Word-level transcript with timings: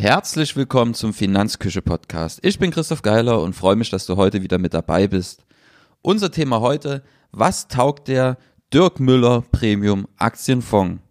Herzlich 0.00 0.54
willkommen 0.54 0.94
zum 0.94 1.12
Finanzküche 1.12 1.82
Podcast. 1.82 2.38
Ich 2.44 2.60
bin 2.60 2.70
Christoph 2.70 3.02
Geiler 3.02 3.42
und 3.42 3.54
freue 3.54 3.74
mich, 3.74 3.90
dass 3.90 4.06
du 4.06 4.14
heute 4.14 4.44
wieder 4.44 4.56
mit 4.58 4.72
dabei 4.72 5.08
bist. 5.08 5.44
Unser 6.02 6.30
Thema 6.30 6.60
heute, 6.60 7.02
was 7.32 7.66
taugt 7.66 8.06
der 8.06 8.38
Dirk 8.72 9.00
Müller 9.00 9.42
Premium 9.50 10.06
Aktienfonds? 10.16 11.02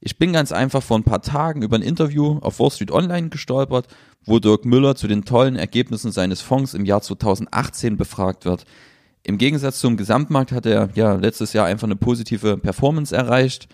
Ich 0.00 0.16
bin 0.16 0.32
ganz 0.32 0.50
einfach 0.50 0.82
vor 0.82 0.98
ein 0.98 1.04
paar 1.04 1.20
Tagen 1.20 1.60
über 1.60 1.76
ein 1.76 1.82
Interview 1.82 2.38
auf 2.38 2.58
Wall 2.58 2.70
Street 2.70 2.90
Online 2.90 3.28
gestolpert, 3.28 3.86
wo 4.24 4.38
Dirk 4.38 4.64
Müller 4.64 4.96
zu 4.96 5.08
den 5.08 5.26
tollen 5.26 5.56
Ergebnissen 5.56 6.10
seines 6.10 6.40
Fonds 6.40 6.72
im 6.72 6.86
Jahr 6.86 7.02
2018 7.02 7.98
befragt 7.98 8.46
wird. 8.46 8.64
Im 9.24 9.36
Gegensatz 9.36 9.78
zum 9.78 9.98
Gesamtmarkt 9.98 10.52
hat 10.52 10.64
er 10.64 10.88
ja 10.94 11.16
letztes 11.16 11.52
Jahr 11.52 11.66
einfach 11.66 11.86
eine 11.86 11.96
positive 11.96 12.56
Performance 12.56 13.14
erreicht. 13.14 13.68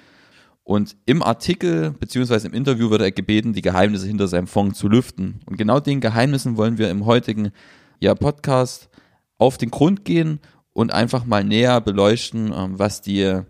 Und 0.68 0.98
im 1.06 1.22
Artikel 1.22 1.92
beziehungsweise 1.92 2.46
im 2.46 2.52
Interview 2.52 2.90
wird 2.90 3.00
er 3.00 3.10
gebeten, 3.10 3.54
die 3.54 3.62
Geheimnisse 3.62 4.06
hinter 4.06 4.28
seinem 4.28 4.46
Fonds 4.46 4.78
zu 4.78 4.86
lüften. 4.86 5.40
Und 5.46 5.56
genau 5.56 5.80
den 5.80 6.02
Geheimnissen 6.02 6.58
wollen 6.58 6.76
wir 6.76 6.90
im 6.90 7.06
heutigen 7.06 7.52
ja, 8.00 8.14
Podcast 8.14 8.90
auf 9.38 9.56
den 9.56 9.70
Grund 9.70 10.04
gehen 10.04 10.40
und 10.74 10.92
einfach 10.92 11.24
mal 11.24 11.42
näher 11.42 11.80
beleuchten, 11.80 12.52
ähm, 12.54 12.78
was 12.78 13.00
die 13.00 13.40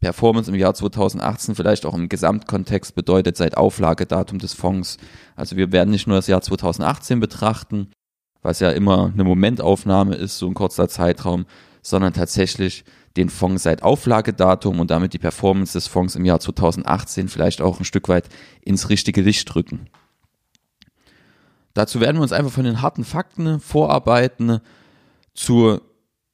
Performance 0.00 0.50
im 0.50 0.58
Jahr 0.58 0.74
2018 0.74 1.54
vielleicht 1.54 1.86
auch 1.86 1.94
im 1.94 2.10
Gesamtkontext 2.10 2.94
bedeutet 2.94 3.38
seit 3.38 3.56
Auflagedatum 3.56 4.38
des 4.38 4.52
Fonds. 4.52 4.98
Also 5.36 5.56
wir 5.56 5.72
werden 5.72 5.88
nicht 5.88 6.06
nur 6.06 6.16
das 6.16 6.26
Jahr 6.26 6.42
2018 6.42 7.18
betrachten, 7.18 7.88
was 8.42 8.60
ja 8.60 8.72
immer 8.72 9.10
eine 9.14 9.24
Momentaufnahme 9.24 10.16
ist, 10.16 10.36
so 10.36 10.46
ein 10.46 10.54
kurzer 10.54 10.90
Zeitraum, 10.90 11.46
sondern 11.80 12.12
tatsächlich 12.12 12.84
den 13.18 13.28
Fonds 13.28 13.64
seit 13.64 13.82
Auflagedatum 13.82 14.80
und 14.80 14.90
damit 14.90 15.12
die 15.12 15.18
Performance 15.18 15.74
des 15.74 15.86
Fonds 15.86 16.14
im 16.16 16.24
Jahr 16.24 16.40
2018 16.40 17.28
vielleicht 17.28 17.60
auch 17.60 17.78
ein 17.78 17.84
Stück 17.84 18.08
weit 18.08 18.28
ins 18.62 18.88
richtige 18.88 19.20
Licht 19.20 19.52
drücken. 19.52 19.88
Dazu 21.74 22.00
werden 22.00 22.16
wir 22.16 22.22
uns 22.22 22.32
einfach 22.32 22.52
von 22.52 22.64
den 22.64 22.80
harten 22.80 23.04
Fakten 23.04 23.60
vorarbeiten 23.60 24.60
zu 25.34 25.80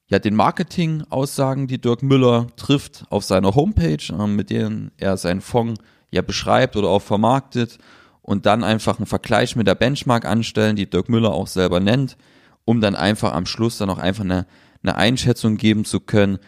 ja, 0.08 0.18
den 0.18 0.36
Marketing-Aussagen, 0.36 1.66
die 1.66 1.80
Dirk 1.80 2.02
Müller 2.02 2.46
trifft 2.56 3.04
auf 3.10 3.24
seiner 3.24 3.54
Homepage, 3.54 3.98
äh, 4.10 4.26
mit 4.26 4.50
denen 4.50 4.92
er 4.96 5.16
seinen 5.16 5.40
Fonds 5.40 5.80
ja 6.10 6.22
beschreibt 6.22 6.76
oder 6.76 6.88
auch 6.88 7.02
vermarktet 7.02 7.78
und 8.22 8.46
dann 8.46 8.64
einfach 8.64 8.98
einen 8.98 9.06
Vergleich 9.06 9.56
mit 9.56 9.66
der 9.66 9.74
Benchmark 9.74 10.24
anstellen, 10.24 10.76
die 10.76 10.88
Dirk 10.88 11.08
Müller 11.08 11.32
auch 11.32 11.46
selber 11.46 11.80
nennt, 11.80 12.16
um 12.64 12.80
dann 12.80 12.94
einfach 12.94 13.32
am 13.32 13.46
Schluss 13.46 13.78
dann 13.78 13.90
auch 13.90 13.98
einfach 13.98 14.24
eine, 14.24 14.46
eine 14.82 14.96
Einschätzung 14.96 15.56
geben 15.56 15.84
zu 15.84 16.00
können, 16.00 16.38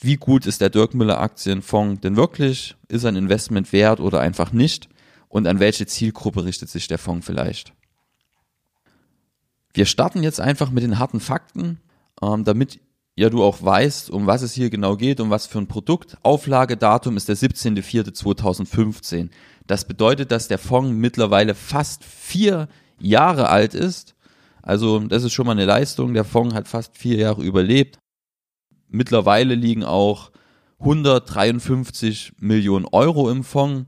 wie 0.00 0.16
gut 0.16 0.46
ist 0.46 0.60
der 0.60 0.70
Dirk 0.70 0.94
Müller 0.94 1.20
Aktienfonds 1.20 2.00
denn 2.00 2.16
wirklich? 2.16 2.76
Ist 2.88 3.04
ein 3.04 3.16
Investment 3.16 3.72
wert 3.72 4.00
oder 4.00 4.20
einfach 4.20 4.52
nicht? 4.52 4.88
Und 5.28 5.46
an 5.46 5.60
welche 5.60 5.86
Zielgruppe 5.86 6.44
richtet 6.44 6.70
sich 6.70 6.88
der 6.88 6.98
Fonds 6.98 7.26
vielleicht? 7.26 7.72
Wir 9.72 9.86
starten 9.86 10.22
jetzt 10.22 10.40
einfach 10.40 10.70
mit 10.70 10.82
den 10.82 10.98
harten 10.98 11.20
Fakten, 11.20 11.78
ähm, 12.22 12.44
damit 12.44 12.80
ja 13.14 13.30
du 13.30 13.44
auch 13.44 13.62
weißt, 13.62 14.10
um 14.10 14.26
was 14.26 14.42
es 14.42 14.54
hier 14.54 14.70
genau 14.70 14.96
geht, 14.96 15.20
um 15.20 15.30
was 15.30 15.46
für 15.46 15.58
ein 15.58 15.68
Produkt. 15.68 16.16
Auflagedatum 16.22 17.16
ist 17.16 17.28
der 17.28 17.36
17.04.2015. 17.36 19.28
Das 19.66 19.84
bedeutet, 19.84 20.32
dass 20.32 20.48
der 20.48 20.58
Fonds 20.58 20.90
mittlerweile 20.92 21.54
fast 21.54 22.02
vier 22.02 22.68
Jahre 22.98 23.50
alt 23.50 23.74
ist. 23.74 24.14
Also 24.62 24.98
das 24.98 25.22
ist 25.22 25.32
schon 25.32 25.46
mal 25.46 25.52
eine 25.52 25.66
Leistung. 25.66 26.14
Der 26.14 26.24
Fonds 26.24 26.54
hat 26.54 26.66
fast 26.66 26.96
vier 26.96 27.18
Jahre 27.18 27.42
überlebt, 27.42 27.99
Mittlerweile 28.90 29.54
liegen 29.54 29.84
auch 29.84 30.30
153 30.80 32.32
Millionen 32.38 32.86
Euro 32.86 33.30
im 33.30 33.44
Fonds. 33.44 33.86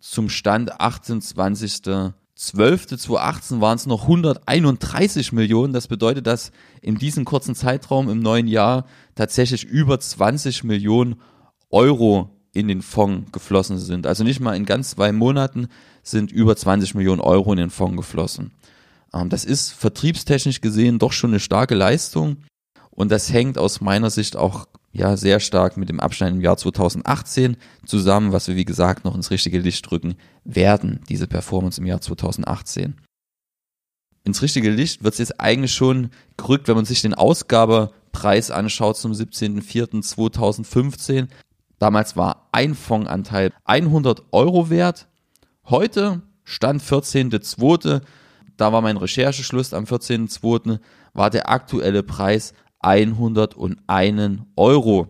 Zum 0.00 0.28
Stand 0.28 0.80
28.12.2018 0.80 3.60
waren 3.60 3.76
es 3.76 3.86
noch 3.86 4.02
131 4.02 5.32
Millionen. 5.32 5.72
Das 5.72 5.88
bedeutet, 5.88 6.26
dass 6.26 6.52
in 6.82 6.96
diesem 6.96 7.24
kurzen 7.24 7.54
Zeitraum 7.54 8.10
im 8.10 8.20
neuen 8.20 8.46
Jahr 8.46 8.84
tatsächlich 9.14 9.64
über 9.64 9.98
20 9.98 10.64
Millionen 10.64 11.16
Euro 11.70 12.30
in 12.52 12.68
den 12.68 12.82
Fonds 12.82 13.32
geflossen 13.32 13.78
sind. 13.78 14.06
Also 14.06 14.22
nicht 14.22 14.40
mal 14.40 14.56
in 14.56 14.64
ganz 14.64 14.90
zwei 14.90 15.12
Monaten 15.12 15.68
sind 16.02 16.30
über 16.30 16.56
20 16.56 16.94
Millionen 16.94 17.20
Euro 17.20 17.52
in 17.52 17.58
den 17.58 17.70
Fonds 17.70 17.96
geflossen. 17.96 18.52
Ähm, 19.12 19.28
das 19.28 19.44
ist 19.44 19.72
vertriebstechnisch 19.72 20.60
gesehen 20.60 20.98
doch 20.98 21.12
schon 21.12 21.30
eine 21.30 21.40
starke 21.40 21.74
Leistung. 21.74 22.38
Und 22.96 23.12
das 23.12 23.32
hängt 23.32 23.58
aus 23.58 23.80
meiner 23.80 24.10
Sicht 24.10 24.36
auch 24.36 24.66
ja 24.90 25.16
sehr 25.16 25.38
stark 25.38 25.76
mit 25.76 25.88
dem 25.90 26.00
Abschneid 26.00 26.32
im 26.32 26.40
Jahr 26.40 26.56
2018 26.56 27.56
zusammen, 27.84 28.32
was 28.32 28.48
wir 28.48 28.56
wie 28.56 28.64
gesagt 28.64 29.04
noch 29.04 29.14
ins 29.14 29.30
richtige 29.30 29.58
Licht 29.58 29.88
drücken 29.88 30.16
werden, 30.44 31.04
diese 31.08 31.28
Performance 31.28 31.80
im 31.80 31.86
Jahr 31.86 32.00
2018. 32.00 32.96
Ins 34.24 34.42
richtige 34.42 34.70
Licht 34.70 35.04
wird 35.04 35.14
es 35.14 35.18
jetzt 35.18 35.40
eigentlich 35.40 35.72
schon 35.72 36.10
gerückt, 36.36 36.66
wenn 36.68 36.76
man 36.76 36.86
sich 36.86 37.02
den 37.02 37.14
Ausgabepreis 37.14 38.50
anschaut 38.50 38.96
zum 38.96 39.12
17.04.2015. 39.12 41.28
Damals 41.78 42.16
war 42.16 42.48
ein 42.50 42.74
Fondsanteil 42.74 43.52
100 43.64 44.32
Euro 44.32 44.70
wert. 44.70 45.06
Heute, 45.66 46.22
Stand 46.44 46.82
14.02., 46.82 48.00
da 48.56 48.72
war 48.72 48.80
mein 48.80 48.96
Rechercheschluss 48.96 49.74
am 49.74 49.84
14.02., 49.84 50.78
war 51.12 51.28
der 51.28 51.50
aktuelle 51.50 52.02
Preis 52.02 52.54
101 52.80 54.40
Euro. 54.56 55.08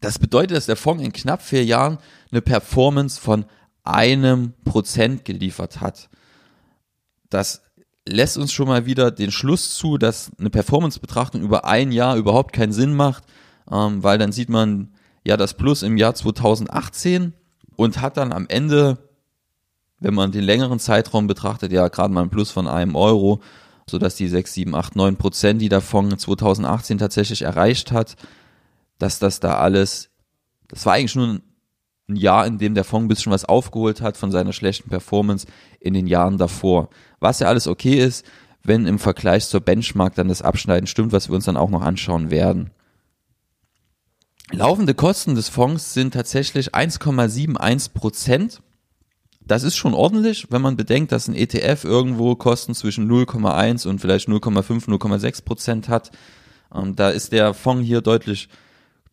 Das 0.00 0.18
bedeutet, 0.18 0.56
dass 0.56 0.66
der 0.66 0.76
Fonds 0.76 1.02
in 1.02 1.12
knapp 1.12 1.42
vier 1.42 1.64
Jahren 1.64 1.98
eine 2.30 2.42
Performance 2.42 3.20
von 3.20 3.44
einem 3.84 4.52
Prozent 4.64 5.24
geliefert 5.24 5.80
hat. 5.80 6.08
Das 7.30 7.62
lässt 8.08 8.38
uns 8.38 8.52
schon 8.52 8.68
mal 8.68 8.86
wieder 8.86 9.10
den 9.10 9.30
Schluss 9.30 9.74
zu, 9.74 9.98
dass 9.98 10.30
eine 10.38 10.50
Performance-Betrachtung 10.50 11.42
über 11.42 11.64
ein 11.64 11.92
Jahr 11.92 12.16
überhaupt 12.16 12.52
keinen 12.52 12.72
Sinn 12.72 12.94
macht, 12.94 13.24
ähm, 13.70 14.02
weil 14.02 14.18
dann 14.18 14.32
sieht 14.32 14.48
man 14.48 14.92
ja 15.24 15.36
das 15.36 15.54
Plus 15.54 15.82
im 15.82 15.96
Jahr 15.96 16.14
2018 16.14 17.32
und 17.74 18.00
hat 18.00 18.16
dann 18.16 18.32
am 18.32 18.46
Ende, 18.48 18.98
wenn 19.98 20.14
man 20.14 20.30
den 20.30 20.44
längeren 20.44 20.78
Zeitraum 20.78 21.26
betrachtet, 21.26 21.72
ja 21.72 21.88
gerade 21.88 22.12
mal 22.12 22.22
ein 22.22 22.30
Plus 22.30 22.50
von 22.50 22.68
einem 22.68 22.94
Euro 22.94 23.40
sodass 23.88 24.16
die 24.16 24.28
6, 24.28 24.52
7, 24.52 24.74
8, 24.74 24.96
9 24.96 25.16
Prozent, 25.16 25.62
die 25.62 25.68
der 25.68 25.80
Fonds 25.80 26.22
2018 26.22 26.98
tatsächlich 26.98 27.42
erreicht 27.42 27.92
hat, 27.92 28.16
dass 28.98 29.18
das 29.18 29.40
da 29.40 29.58
alles, 29.58 30.10
das 30.68 30.86
war 30.86 30.94
eigentlich 30.94 31.14
nur 31.14 31.40
ein 32.08 32.16
Jahr, 32.16 32.46
in 32.46 32.58
dem 32.58 32.74
der 32.74 32.84
Fonds 32.84 33.04
ein 33.04 33.08
bisschen 33.08 33.32
was 33.32 33.44
aufgeholt 33.44 34.00
hat 34.00 34.16
von 34.16 34.30
seiner 34.30 34.52
schlechten 34.52 34.88
Performance 34.88 35.46
in 35.80 35.94
den 35.94 36.06
Jahren 36.06 36.38
davor. 36.38 36.88
Was 37.20 37.40
ja 37.40 37.48
alles 37.48 37.66
okay 37.66 37.98
ist, 37.98 38.24
wenn 38.62 38.86
im 38.86 38.98
Vergleich 38.98 39.46
zur 39.48 39.60
Benchmark 39.60 40.14
dann 40.14 40.28
das 40.28 40.42
Abschneiden 40.42 40.86
stimmt, 40.86 41.12
was 41.12 41.28
wir 41.28 41.34
uns 41.34 41.44
dann 41.44 41.56
auch 41.56 41.70
noch 41.70 41.82
anschauen 41.82 42.30
werden. 42.30 42.70
Laufende 44.52 44.94
Kosten 44.94 45.34
des 45.34 45.48
Fonds 45.48 45.92
sind 45.94 46.14
tatsächlich 46.14 46.74
1,71 46.74 47.92
Prozent 47.92 48.62
das 49.46 49.62
ist 49.62 49.76
schon 49.76 49.94
ordentlich, 49.94 50.48
wenn 50.50 50.62
man 50.62 50.76
bedenkt, 50.76 51.12
dass 51.12 51.28
ein 51.28 51.34
ETF 51.34 51.84
irgendwo 51.84 52.34
Kosten 52.34 52.74
zwischen 52.74 53.10
0,1 53.10 53.86
und 53.86 54.00
vielleicht 54.00 54.28
0,5, 54.28 54.88
0,6 54.88 55.44
Prozent 55.44 55.88
hat. 55.88 56.10
Ähm, 56.74 56.96
da 56.96 57.10
ist 57.10 57.32
der 57.32 57.54
Fonds 57.54 57.86
hier 57.86 58.00
deutlich 58.00 58.48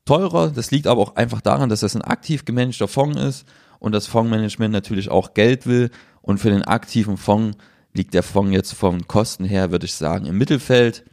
teurer. 0.06 0.50
Das 0.50 0.72
liegt 0.72 0.88
aber 0.88 1.02
auch 1.02 1.16
einfach 1.16 1.42
daran, 1.42 1.70
dass 1.70 1.82
das 1.82 1.96
ein 1.96 2.02
aktiv 2.02 2.46
gemanagter 2.46 2.88
Fonds 2.88 3.20
ist 3.20 3.46
und 3.80 3.92
das 3.92 4.08
Fondsmanagement 4.08 4.72
natürlich 4.72 5.10
auch 5.10 5.34
Geld 5.34 5.68
will. 5.68 5.92
Und 6.22 6.40
für 6.40 6.50
den 6.50 6.64
aktiven 6.64 7.18
Fonds 7.18 7.58
liegt 7.94 8.14
der 8.14 8.24
Fonds 8.24 8.54
jetzt 8.54 8.74
von 8.74 9.08
Kosten 9.08 9.46
her, 9.46 9.72
würde 9.72 9.86
ich 9.86 9.94
sagen, 9.94 10.26
im 10.26 10.38
Mittelfeld. 10.38 11.04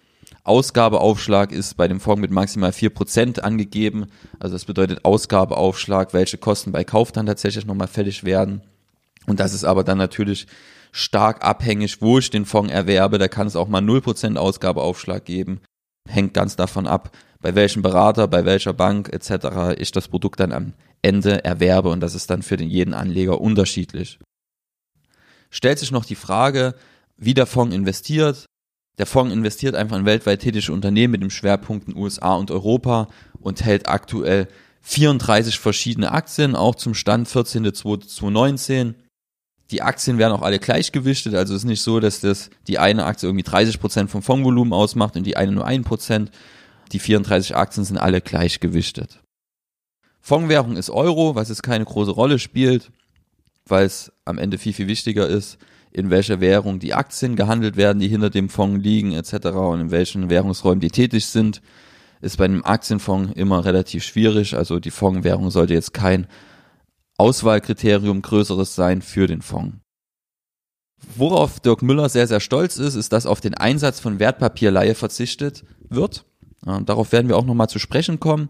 Ausgabeaufschlag 0.45 1.53
ist 1.53 1.77
bei 1.77 1.89
dem 1.89 2.01
Fonds 2.01 2.23
mit 2.23 2.31
maximal 2.31 2.71
4% 2.71 3.41
angegeben. 3.41 4.07
Also 4.39 4.55
das 4.55 4.65
bedeutet 4.65 5.05
Ausgabeaufschlag, 5.05 6.15
welche 6.15 6.39
Kosten 6.39 6.73
bei 6.73 6.85
Kauf 6.85 7.13
dann 7.13 7.27
tatsächlich 7.27 7.67
nochmal 7.67 7.89
fällig 7.89 8.25
werden. 8.25 8.63
Und 9.27 9.41
das 9.41 9.53
ist 9.53 9.65
aber 9.65 9.85
dann 9.85 9.99
natürlich 9.99 10.47
stark 10.93 11.45
abhängig, 11.45 12.01
wo 12.01 12.19
ich 12.19 12.31
den 12.31 12.45
Fonds 12.45 12.73
erwerbe. 12.73 13.19
Da 13.19 13.29
kann 13.29 13.47
es 13.47 13.57
auch 13.57 13.69
mal 13.69 13.83
0% 13.83 14.37
Ausgabeaufschlag 14.37 15.25
geben. 15.25 15.61
Hängt 16.09 16.35
ganz 16.35 16.57
davon 16.57 16.87
ab, 16.87 17.17
bei 17.41 17.55
welchem 17.55 17.83
Berater, 17.83 18.27
bei 18.29 18.45
welcher 18.45 18.73
Bank 18.73 19.13
etc. 19.13 19.79
ich 19.79 19.93
das 19.93 20.09
Produkt 20.09 20.41
dann 20.41 20.53
am 20.53 20.73
Ende 21.03 21.45
erwerbe. 21.45 21.91
Und 21.91 22.01
das 22.01 22.15
ist 22.15 22.31
dann 22.31 22.43
für 22.43 22.57
den 22.57 22.69
jeden 22.69 22.95
Anleger 22.95 23.41
unterschiedlich. 23.41 24.19
Stellt 25.51 25.79
sich 25.79 25.91
noch 25.91 26.05
die 26.05 26.15
Frage, 26.15 26.75
wie 27.17 27.35
der 27.35 27.47
Fonds 27.47 27.75
investiert. 27.75 28.47
Der 28.99 29.07
Fonds 29.07 29.33
investiert 29.33 29.75
einfach 29.75 29.97
in 29.97 30.05
weltweit 30.05 30.41
tätige 30.41 30.73
Unternehmen 30.73 31.13
mit 31.13 31.23
dem 31.23 31.31
Schwerpunkt 31.31 31.95
USA 31.95 32.35
und 32.35 32.51
Europa 32.51 33.09
und 33.41 33.65
hält 33.65 33.89
aktuell 33.89 34.49
34 34.83 35.59
verschiedene 35.59 36.13
Aktien, 36.13 36.57
auch 36.57 36.75
zum 36.75 36.95
Stand 36.95 37.29
14.02.2019 37.29 38.95
die 39.71 39.83
Aktien 39.83 40.19
werden 40.19 40.33
auch 40.33 40.43
alle 40.43 40.59
gleichgewichtet, 40.59 41.35
also 41.35 41.55
es 41.55 41.63
ist 41.63 41.69
nicht 41.69 41.83
so, 41.83 42.01
dass 42.01 42.21
das 42.21 42.51
die 42.67 42.79
eine 42.79 43.05
Aktie 43.05 43.29
irgendwie 43.29 43.45
30 43.45 43.81
Prozent 43.81 44.11
vom 44.11 44.23
Fondsvolumen 44.23 44.73
ausmacht 44.73 45.17
und 45.17 45.25
die 45.25 45.37
eine 45.37 45.53
nur 45.53 45.67
ein 45.67 45.85
Prozent. 45.85 46.31
Die 46.93 46.99
34 46.99 47.55
Aktien 47.57 47.85
sind 47.85 47.99
alle 47.99 48.21
gleichgewichtet. 48.21 49.21
Fondswährung 50.21 50.77
ist 50.77 50.91
Euro, 50.91 51.35
was 51.35 51.49
jetzt 51.49 51.63
keine 51.63 51.85
große 51.85 52.11
Rolle 52.11 52.39
spielt. 52.39 52.91
weil 53.67 53.87
es 53.87 54.13
am 54.25 54.39
Ende 54.39 54.59
viel, 54.59 54.73
viel 54.73 54.89
wichtiger 54.89 55.29
ist, 55.29 55.59
in 55.93 56.11
welcher 56.11 56.41
Währung 56.41 56.79
die 56.79 56.95
Aktien 56.95 57.37
gehandelt 57.37 57.77
werden, 57.77 58.01
die 58.01 58.09
hinter 58.09 58.31
dem 58.31 58.49
Fonds 58.49 58.83
liegen 58.83 59.13
etc. 59.13 59.47
und 59.47 59.81
in 59.81 59.91
welchen 59.91 60.31
Währungsräumen 60.31 60.81
die 60.81 60.91
tätig 60.91 61.27
sind, 61.27 61.63
ist 62.21 62.37
bei 62.37 62.45
einem 62.45 62.65
Aktienfonds 62.65 63.33
immer 63.35 63.65
relativ 63.65 64.05
schwierig. 64.05 64.57
Also 64.57 64.79
die 64.79 64.91
Fondswährung 64.91 65.51
sollte 65.51 65.75
jetzt 65.75 65.95
kein 65.95 66.27
Auswahlkriterium 67.21 68.23
größeres 68.23 68.75
sein 68.75 69.03
für 69.03 69.27
den 69.27 69.43
Fonds. 69.43 69.77
Worauf 71.17 71.61
Dirk 71.61 71.83
Müller 71.83 72.09
sehr, 72.09 72.27
sehr 72.27 72.41
stolz 72.41 72.79
ist, 72.79 72.95
ist, 72.95 73.13
dass 73.13 73.27
auf 73.27 73.43
den 73.43 73.55
Einsatz 73.55 74.01
von 74.01 74.19
Wertpapierleihe 74.19 74.95
verzichtet 74.95 75.65
wird. 75.89 76.25
darauf 76.63 77.13
werden 77.13 77.29
wir 77.29 77.37
auch 77.37 77.45
nochmal 77.45 77.69
zu 77.69 77.79
sprechen 77.79 78.21
kommen. 78.21 78.49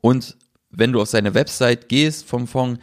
Und 0.00 0.36
wenn 0.70 0.92
du 0.92 1.00
auf 1.00 1.08
seine 1.08 1.34
Website 1.34 1.88
gehst 1.88 2.26
vom 2.26 2.48
Fonds, 2.48 2.80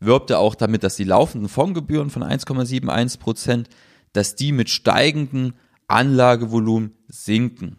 wirbt 0.00 0.30
er 0.30 0.38
auch 0.38 0.54
damit, 0.54 0.84
dass 0.84 0.96
die 0.96 1.04
laufenden 1.04 1.50
Fondsgebühren 1.50 2.08
von 2.08 2.22
1,71 2.22 3.18
Prozent, 3.18 3.68
dass 4.14 4.36
die 4.36 4.52
mit 4.52 4.70
steigendem 4.70 5.52
Anlagevolumen 5.86 6.94
sinken. 7.08 7.76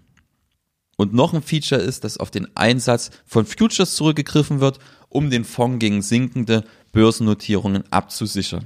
Und 1.01 1.15
noch 1.15 1.33
ein 1.33 1.41
Feature 1.41 1.81
ist, 1.81 2.03
dass 2.03 2.19
auf 2.19 2.29
den 2.29 2.55
Einsatz 2.55 3.09
von 3.25 3.47
Futures 3.47 3.95
zurückgegriffen 3.95 4.59
wird, 4.59 4.77
um 5.09 5.31
den 5.31 5.45
Fonds 5.45 5.79
gegen 5.79 6.03
sinkende 6.03 6.63
Börsennotierungen 6.91 7.91
abzusichern. 7.91 8.65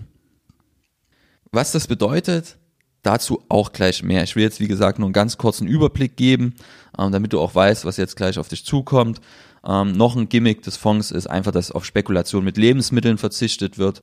Was 1.54 1.72
das 1.72 1.88
bedeutet, 1.88 2.58
dazu 3.04 3.42
auch 3.48 3.72
gleich 3.72 4.04
mehr. 4.04 4.24
Ich 4.24 4.36
will 4.36 4.44
jetzt, 4.44 4.60
wie 4.60 4.68
gesagt, 4.68 5.00
nur 5.00 5.06
einen 5.06 5.14
ganz 5.14 5.38
kurzen 5.38 5.66
Überblick 5.66 6.18
geben, 6.18 6.56
ähm, 7.00 7.14
damit 7.14 7.32
du 7.32 7.40
auch 7.40 7.56
weißt, 7.56 7.86
was 7.86 7.96
jetzt 7.96 8.18
gleich 8.18 8.38
auf 8.38 8.50
dich 8.50 8.66
zukommt. 8.66 9.22
Ähm, 9.66 9.94
noch 9.94 10.18
ein 10.18 10.28
Gimmick 10.28 10.62
des 10.62 10.76
Fonds 10.76 11.12
ist 11.12 11.28
einfach, 11.28 11.54
dass 11.54 11.72
auf 11.72 11.86
Spekulation 11.86 12.44
mit 12.44 12.58
Lebensmitteln 12.58 13.18
verzichtet 13.18 13.78
wird. 13.78 14.02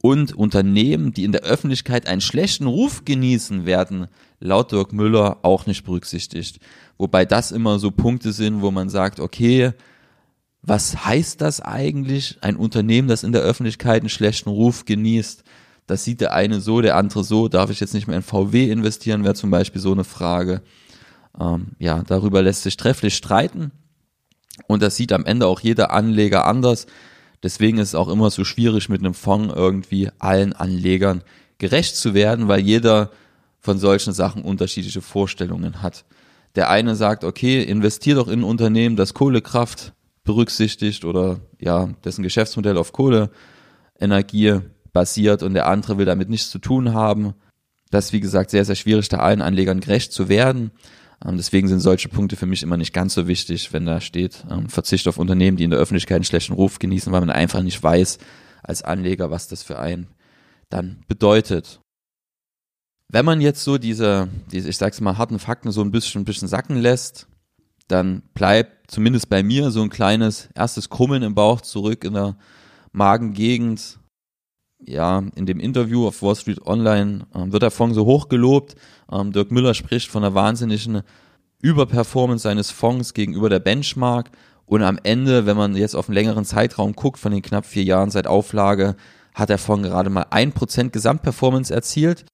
Und 0.00 0.32
Unternehmen, 0.32 1.12
die 1.12 1.24
in 1.24 1.32
der 1.32 1.42
Öffentlichkeit 1.42 2.06
einen 2.06 2.22
schlechten 2.22 2.66
Ruf 2.66 3.04
genießen, 3.04 3.66
werden 3.66 4.08
laut 4.42 4.72
Dirk 4.72 4.92
Müller 4.92 5.38
auch 5.42 5.66
nicht 5.66 5.84
berücksichtigt. 5.84 6.58
Wobei 6.98 7.24
das 7.24 7.52
immer 7.52 7.78
so 7.78 7.90
Punkte 7.90 8.32
sind, 8.32 8.60
wo 8.62 8.70
man 8.70 8.88
sagt, 8.88 9.20
okay, 9.20 9.72
was 10.62 11.04
heißt 11.04 11.40
das 11.40 11.60
eigentlich? 11.60 12.38
Ein 12.40 12.56
Unternehmen, 12.56 13.08
das 13.08 13.24
in 13.24 13.32
der 13.32 13.42
Öffentlichkeit 13.42 14.02
einen 14.02 14.08
schlechten 14.08 14.50
Ruf 14.50 14.84
genießt, 14.84 15.42
das 15.86 16.04
sieht 16.04 16.20
der 16.20 16.32
eine 16.32 16.60
so, 16.60 16.80
der 16.80 16.96
andere 16.96 17.24
so. 17.24 17.48
Darf 17.48 17.70
ich 17.70 17.80
jetzt 17.80 17.94
nicht 17.94 18.06
mehr 18.06 18.16
in 18.16 18.22
VW 18.22 18.70
investieren, 18.70 19.24
wäre 19.24 19.34
zum 19.34 19.50
Beispiel 19.50 19.80
so 19.80 19.92
eine 19.92 20.04
Frage. 20.04 20.62
Ähm, 21.38 21.72
ja, 21.78 22.02
darüber 22.06 22.42
lässt 22.42 22.62
sich 22.62 22.76
trefflich 22.76 23.14
streiten. 23.14 23.72
Und 24.68 24.82
das 24.82 24.96
sieht 24.96 25.12
am 25.12 25.24
Ende 25.24 25.46
auch 25.46 25.60
jeder 25.60 25.90
Anleger 25.90 26.46
anders. 26.46 26.86
Deswegen 27.42 27.78
ist 27.78 27.88
es 27.88 27.94
auch 27.94 28.08
immer 28.08 28.30
so 28.30 28.44
schwierig, 28.44 28.88
mit 28.88 29.00
einem 29.00 29.14
Fonds 29.14 29.52
irgendwie 29.54 30.10
allen 30.18 30.52
Anlegern 30.52 31.22
gerecht 31.58 31.96
zu 31.96 32.14
werden, 32.14 32.46
weil 32.48 32.60
jeder 32.60 33.10
von 33.62 33.78
solchen 33.78 34.12
Sachen 34.12 34.42
unterschiedliche 34.42 35.00
Vorstellungen 35.00 35.82
hat. 35.82 36.04
Der 36.56 36.68
eine 36.68 36.96
sagt, 36.96 37.24
okay, 37.24 37.62
investier 37.62 38.16
doch 38.16 38.28
in 38.28 38.40
ein 38.40 38.44
Unternehmen, 38.44 38.96
das 38.96 39.14
Kohlekraft 39.14 39.94
berücksichtigt 40.24 41.04
oder 41.04 41.40
ja, 41.58 41.88
dessen 42.04 42.22
Geschäftsmodell 42.22 42.76
auf 42.76 42.92
Kohleenergie 42.92 44.60
basiert 44.92 45.42
und 45.42 45.54
der 45.54 45.66
andere 45.66 45.96
will 45.96 46.04
damit 46.04 46.28
nichts 46.28 46.50
zu 46.50 46.58
tun 46.58 46.92
haben. 46.92 47.34
Das 47.90 48.06
ist 48.06 48.12
wie 48.12 48.20
gesagt 48.20 48.50
sehr, 48.50 48.64
sehr 48.64 48.74
schwierig, 48.74 49.08
da 49.08 49.18
allen 49.18 49.42
Anlegern 49.42 49.80
gerecht 49.80 50.12
zu 50.12 50.28
werden. 50.28 50.72
Ähm, 51.24 51.36
deswegen 51.36 51.68
sind 51.68 51.80
solche 51.80 52.08
Punkte 52.08 52.36
für 52.36 52.46
mich 52.46 52.62
immer 52.62 52.76
nicht 52.76 52.92
ganz 52.92 53.14
so 53.14 53.28
wichtig, 53.28 53.72
wenn 53.72 53.86
da 53.86 54.00
steht, 54.00 54.44
ähm, 54.50 54.68
Verzicht 54.68 55.08
auf 55.08 55.18
Unternehmen, 55.18 55.56
die 55.56 55.64
in 55.64 55.70
der 55.70 55.78
Öffentlichkeit 55.78 56.16
einen 56.16 56.24
schlechten 56.24 56.54
Ruf 56.54 56.78
genießen, 56.78 57.12
weil 57.12 57.20
man 57.20 57.30
einfach 57.30 57.62
nicht 57.62 57.82
weiß 57.82 58.18
als 58.62 58.82
Anleger, 58.82 59.30
was 59.30 59.48
das 59.48 59.62
für 59.62 59.78
einen 59.78 60.08
dann 60.68 61.02
bedeutet. 61.08 61.80
Wenn 63.12 63.26
man 63.26 63.42
jetzt 63.42 63.62
so 63.62 63.76
diese, 63.76 64.28
diese, 64.50 64.70
ich 64.70 64.78
sag's 64.78 65.02
mal, 65.02 65.18
harten 65.18 65.38
Fakten 65.38 65.70
so 65.70 65.82
ein 65.82 65.90
bisschen, 65.90 66.22
ein 66.22 66.24
bisschen 66.24 66.48
sacken 66.48 66.76
lässt, 66.76 67.28
dann 67.86 68.22
bleibt 68.32 68.90
zumindest 68.90 69.28
bei 69.28 69.42
mir 69.42 69.70
so 69.70 69.82
ein 69.82 69.90
kleines 69.90 70.48
erstes 70.54 70.88
Krummeln 70.88 71.22
im 71.22 71.34
Bauch 71.34 71.60
zurück 71.60 72.04
in 72.04 72.14
der 72.14 72.36
Magengegend. 72.92 73.98
Ja, 74.84 75.22
in 75.36 75.44
dem 75.44 75.60
Interview 75.60 76.08
auf 76.08 76.22
Wall 76.22 76.34
Street 76.34 76.66
Online 76.66 77.26
äh, 77.34 77.52
wird 77.52 77.62
der 77.62 77.70
Fonds 77.70 77.94
so 77.94 78.06
hoch 78.06 78.28
gelobt. 78.28 78.76
Ähm, 79.12 79.30
Dirk 79.30 79.50
Müller 79.50 79.74
spricht 79.74 80.10
von 80.10 80.24
einer 80.24 80.34
wahnsinnigen 80.34 81.02
Überperformance 81.60 82.42
seines 82.42 82.70
Fonds 82.70 83.12
gegenüber 83.12 83.50
der 83.50 83.60
Benchmark. 83.60 84.30
Und 84.64 84.82
am 84.82 84.98
Ende, 85.02 85.44
wenn 85.44 85.56
man 85.58 85.76
jetzt 85.76 85.94
auf 85.94 86.08
einen 86.08 86.14
längeren 86.14 86.46
Zeitraum 86.46 86.94
guckt, 86.94 87.18
von 87.18 87.30
den 87.30 87.42
knapp 87.42 87.66
vier 87.66 87.84
Jahren 87.84 88.10
seit 88.10 88.26
Auflage, 88.26 88.96
hat 89.34 89.50
der 89.50 89.58
Fonds 89.58 89.86
gerade 89.86 90.08
mal 90.08 90.26
ein 90.30 90.52
Prozent 90.52 90.94
Gesamtperformance 90.94 91.72
erzielt. 91.72 92.24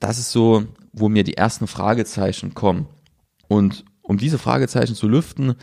Das 0.00 0.18
ist 0.18 0.30
so, 0.30 0.64
wo 0.92 1.08
mir 1.08 1.24
die 1.24 1.36
ersten 1.36 1.66
Fragezeichen 1.66 2.54
kommen. 2.54 2.86
Und 3.48 3.84
um 4.02 4.18
diese 4.18 4.38
Fragezeichen 4.38 4.94
zu 4.94 5.08
lüften, 5.08 5.54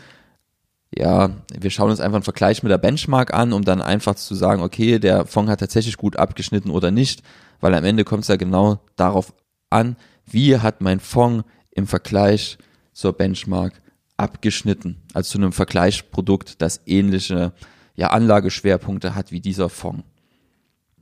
ja, 0.96 1.30
wir 1.52 1.70
schauen 1.70 1.90
uns 1.90 2.00
einfach 2.00 2.16
einen 2.16 2.24
Vergleich 2.24 2.62
mit 2.62 2.70
der 2.70 2.78
Benchmark 2.78 3.34
an, 3.34 3.52
um 3.52 3.62
dann 3.62 3.82
einfach 3.82 4.14
zu 4.14 4.34
sagen, 4.34 4.62
okay, 4.62 4.98
der 4.98 5.26
Fonds 5.26 5.50
hat 5.50 5.60
tatsächlich 5.60 5.96
gut 5.96 6.16
abgeschnitten 6.16 6.70
oder 6.70 6.90
nicht, 6.90 7.22
weil 7.60 7.74
am 7.74 7.84
Ende 7.84 8.04
kommt 8.04 8.22
es 8.22 8.28
ja 8.28 8.36
genau 8.36 8.80
darauf 8.96 9.34
an, 9.70 9.96
wie 10.26 10.58
hat 10.58 10.80
mein 10.80 11.00
Fonds 11.00 11.44
im 11.70 11.86
Vergleich 11.86 12.58
zur 12.92 13.12
Benchmark 13.12 13.80
abgeschnitten, 14.16 15.02
also 15.12 15.32
zu 15.32 15.38
einem 15.38 15.52
Vergleichsprodukt, 15.52 16.62
das 16.62 16.80
ähnliche 16.86 17.52
ja, 17.96 18.10
Anlageschwerpunkte 18.10 19.14
hat 19.14 19.32
wie 19.32 19.40
dieser 19.40 19.68
Fonds. 19.68 20.04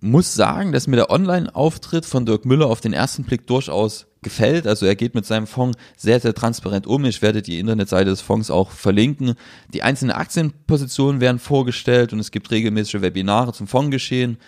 Muss 0.04 0.34
sagen, 0.34 0.72
dass 0.72 0.88
mir 0.88 0.96
der 0.96 1.10
Online-Auftritt 1.10 2.04
von 2.04 2.26
Dirk 2.26 2.44
Müller 2.44 2.66
auf 2.66 2.81
den 2.81 2.93
ersten 2.93 3.22
Blick 3.22 3.46
durchaus 3.46 4.08
gefällt. 4.20 4.66
Also 4.66 4.84
er 4.84 4.96
geht 4.96 5.14
mit 5.14 5.25
seinem 5.25 5.46
Fonds 5.46 5.78
sehr, 5.96 6.19
sehr 6.19 6.34
transparent 6.34 6.88
um. 6.88 7.04
Ich 7.04 7.22
werde 7.22 7.40
die 7.40 7.60
Internetseite 7.60 8.10
des 8.10 8.20
Fonds 8.20 8.50
auch 8.50 8.72
verlinken. 8.72 9.34
Die 9.72 9.84
einzelnen 9.84 10.10
Aktienpositionen 10.10 11.20
werden 11.20 11.38
vorgestellt 11.38 12.12
und 12.12 12.19
es 12.19 12.32
gibt 12.32 12.50
regelmäßige 12.50 13.00
Webinare 13.00 13.52
zum 13.52 13.69
Fondsgeschehen, 13.69 14.38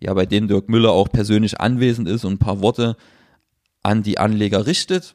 ja, 0.00 0.12
bei 0.14 0.26
denen 0.26 0.48
Dirk 0.48 0.68
Müller 0.68 0.90
auch 0.90 1.08
persönlich 1.08 1.60
anwesend 1.60 2.08
ist 2.08 2.24
und 2.24 2.32
ein 2.32 2.38
paar 2.38 2.60
Worte 2.60 2.96
an 3.84 4.02
die 4.02 4.18
Anleger 4.18 4.66
richtet. 4.66 5.14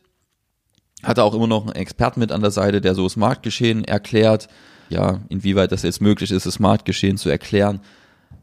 Hat 1.03 1.17
er 1.17 1.25
auch 1.25 1.33
immer 1.33 1.47
noch 1.47 1.63
einen 1.63 1.75
Experten 1.75 2.21
mit 2.21 2.31
an 2.31 2.39
der 2.39 2.51
Seite, 2.51 2.79
der 2.79 2.95
so 2.95 3.03
das 3.03 3.17
Marktgeschehen 3.17 3.83
erklärt. 3.83 4.47
Ja, 4.87 5.19
inwieweit 5.27 5.73
das 5.73 5.83
jetzt 5.83 6.01
möglich 6.01 6.31
ist, 6.31 6.45
das 6.45 6.59
Marktgeschehen 6.59 7.17
zu 7.17 7.29
erklären. 7.29 7.81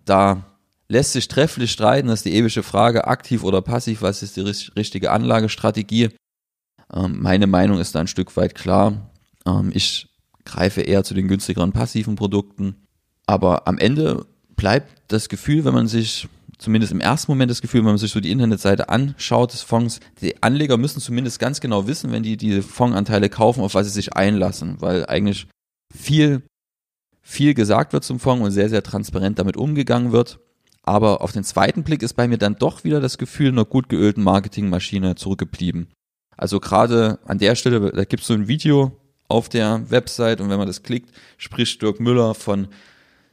Da 0.05 0.45
lässt 0.91 1.13
sich 1.13 1.29
trefflich 1.29 1.71
streiten, 1.71 2.09
das 2.09 2.21
ist 2.21 2.25
die 2.25 2.35
ewige 2.35 2.65
Frage, 2.65 3.07
aktiv 3.07 3.45
oder 3.45 3.63
passiv, 3.63 4.03
was 4.03 4.25
ist 4.25 4.37
die 4.37 4.41
richtige 4.41 5.13
Anlagestrategie? 5.13 6.09
Ähm, 6.93 7.23
meine 7.23 7.47
Meinung 7.47 7.79
ist 7.79 7.95
da 7.95 8.01
ein 8.01 8.09
Stück 8.09 8.37
weit 8.37 8.57
klar. 8.57 9.11
Ähm, 9.47 9.71
ich 9.73 10.09
greife 10.45 10.81
eher 10.81 11.05
zu 11.05 11.15
den 11.15 11.29
günstigeren 11.29 11.71
passiven 11.71 12.17
Produkten. 12.17 12.89
Aber 13.27 13.69
am 13.69 13.79
Ende 13.79 14.27
bleibt 14.57 14.91
das 15.07 15.29
Gefühl, 15.29 15.65
wenn 15.65 15.75
man 15.75 15.87
sich, 15.87 16.29
zumindest 16.59 16.93
im 16.93 17.01
ersten 17.01 17.31
Moment 17.31 17.53
das 17.53 17.63
Gefühl, 17.63 17.83
wenn 17.83 17.91
man 17.91 17.99
sich 17.99 18.11
so 18.11 18.19
die 18.19 18.33
Internetseite 18.33 18.89
anschaut 18.89 19.53
des 19.53 19.63
Fonds, 19.63 20.01
die 20.21 20.43
Anleger 20.43 20.77
müssen 20.77 21.01
zumindest 21.01 21.39
ganz 21.39 21.61
genau 21.61 21.87
wissen, 21.87 22.11
wenn 22.11 22.25
die 22.25 22.37
diese 22.37 22.63
Fondsanteile 22.63 23.29
kaufen, 23.29 23.63
auf 23.63 23.75
was 23.75 23.87
sie 23.87 23.93
sich 23.93 24.15
einlassen, 24.15 24.81
weil 24.81 25.07
eigentlich 25.07 25.47
viel, 25.95 26.43
viel 27.23 27.55
gesagt 27.55 27.93
wird 27.93 28.03
zum 28.03 28.19
Fonds 28.19 28.45
und 28.45 28.51
sehr, 28.51 28.69
sehr 28.69 28.83
transparent 28.83 29.39
damit 29.39 29.57
umgegangen 29.57 30.11
wird. 30.11 30.41
Aber 30.91 31.21
auf 31.21 31.31
den 31.31 31.45
zweiten 31.45 31.85
Blick 31.85 32.03
ist 32.03 32.15
bei 32.15 32.27
mir 32.27 32.37
dann 32.37 32.57
doch 32.57 32.83
wieder 32.83 33.01
das 33.01 33.17
Gefühl 33.17 33.51
einer 33.51 33.65
gut 33.65 33.89
geölten 33.89 34.25
Marketingmaschine 34.25 35.15
zurückgeblieben. 35.15 35.87
Also 36.37 36.59
gerade 36.59 37.21
an 37.25 37.39
der 37.39 37.55
Stelle, 37.55 37.93
da 37.93 38.03
gibt 38.05 38.23
es 38.23 38.27
so 38.27 38.35
ein 38.35 38.49
Video 38.49 39.01
auf 39.29 39.49
der 39.49 39.89
Website 39.89 40.41
und 40.41 40.51
wenn 40.51 40.59
man 40.59 40.67
das 40.67 40.83
klickt, 40.83 41.15
spricht 41.37 41.81
Dirk 41.81 42.01
Müller 42.01 42.35
von 42.35 42.67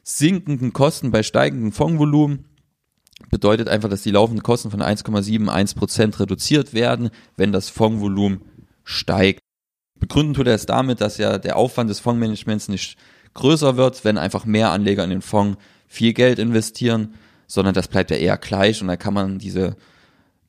sinkenden 0.03 0.71
Kosten 0.71 1.09
bei 1.09 1.23
steigendem 1.23 1.71
Fondsvolumen. 1.71 2.45
Bedeutet 3.31 3.69
einfach, 3.69 3.89
dass 3.89 4.03
die 4.03 4.11
laufenden 4.11 4.43
Kosten 4.43 4.69
von 4.69 4.83
1,71% 4.83 6.19
reduziert 6.19 6.75
werden, 6.75 7.09
wenn 7.37 7.51
das 7.51 7.69
Fondsvolumen 7.69 8.41
steigt. 8.83 9.39
Begründen 9.99 10.35
tut 10.35 10.45
er 10.45 10.53
es 10.53 10.67
damit, 10.67 11.01
dass 11.01 11.17
ja 11.17 11.39
der 11.39 11.55
Aufwand 11.55 11.89
des 11.89 12.01
Fondsmanagements 12.01 12.67
nicht 12.67 12.99
größer 13.33 13.77
wird, 13.77 14.05
wenn 14.05 14.19
einfach 14.19 14.45
mehr 14.45 14.69
Anleger 14.69 15.03
in 15.03 15.09
den 15.09 15.21
Fonds 15.23 15.57
viel 15.87 16.13
Geld 16.13 16.37
investieren 16.37 17.15
sondern 17.47 17.73
das 17.73 17.87
bleibt 17.87 18.11
ja 18.11 18.17
eher 18.17 18.37
gleich 18.37 18.81
und 18.81 18.89
da 18.89 18.97
kann 18.97 19.13
man 19.13 19.39
diese, 19.39 19.75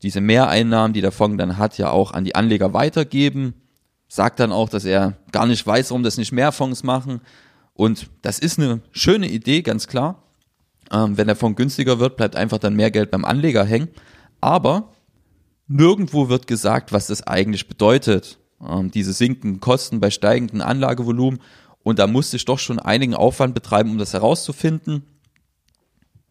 diese 0.02 0.21
Mehreinnahmen, 0.21 0.93
die 0.93 1.00
der 1.00 1.12
Fonds 1.12 1.38
dann 1.38 1.57
hat, 1.57 1.78
ja 1.78 1.90
auch 1.90 2.12
an 2.12 2.25
die 2.25 2.35
Anleger 2.35 2.75
weitergeben. 2.75 3.55
Sagt 4.09 4.40
dann 4.40 4.52
auch, 4.52 4.69
dass 4.69 4.85
er 4.85 5.14
gar 5.33 5.47
nicht 5.47 5.67
weiß, 5.67 5.90
warum 5.90 6.02
das 6.02 6.17
nicht 6.17 6.33
mehr 6.33 6.50
Fonds 6.50 6.83
machen. 6.83 7.21
Und 7.75 8.09
das 8.23 8.38
ist 8.38 8.59
eine 8.59 8.81
schöne 8.90 9.28
Idee, 9.28 9.62
ganz 9.62 9.87
klar. 9.87 10.23
Ähm, 10.90 11.17
wenn 11.17 11.26
der 11.26 11.37
Fonds 11.37 11.57
günstiger 11.57 12.00
wird, 12.00 12.17
bleibt 12.17 12.35
einfach 12.35 12.59
dann 12.59 12.75
mehr 12.75 12.90
Geld 12.90 13.11
beim 13.11 13.25
Anleger 13.25 13.64
hängen. 13.64 13.88
Aber 14.40 14.93
nirgendwo 15.69 16.28
wird 16.28 16.47
gesagt, 16.47 16.93
was 16.93 17.07
das 17.07 17.26
eigentlich 17.26 17.69
bedeutet. 17.69 18.38
Ähm, 18.67 18.90
diese 18.90 19.12
sinkenden 19.12 19.61
Kosten 19.61 20.00
bei 20.00 20.11
steigendem 20.11 20.62
Anlagevolumen. 20.62 21.40
Und 21.83 21.99
da 21.99 22.07
musste 22.07 22.37
ich 22.37 22.45
doch 22.45 22.59
schon 22.59 22.78
einigen 22.78 23.14
Aufwand 23.14 23.55
betreiben, 23.55 23.90
um 23.90 23.99
das 23.99 24.14
herauszufinden. 24.14 25.02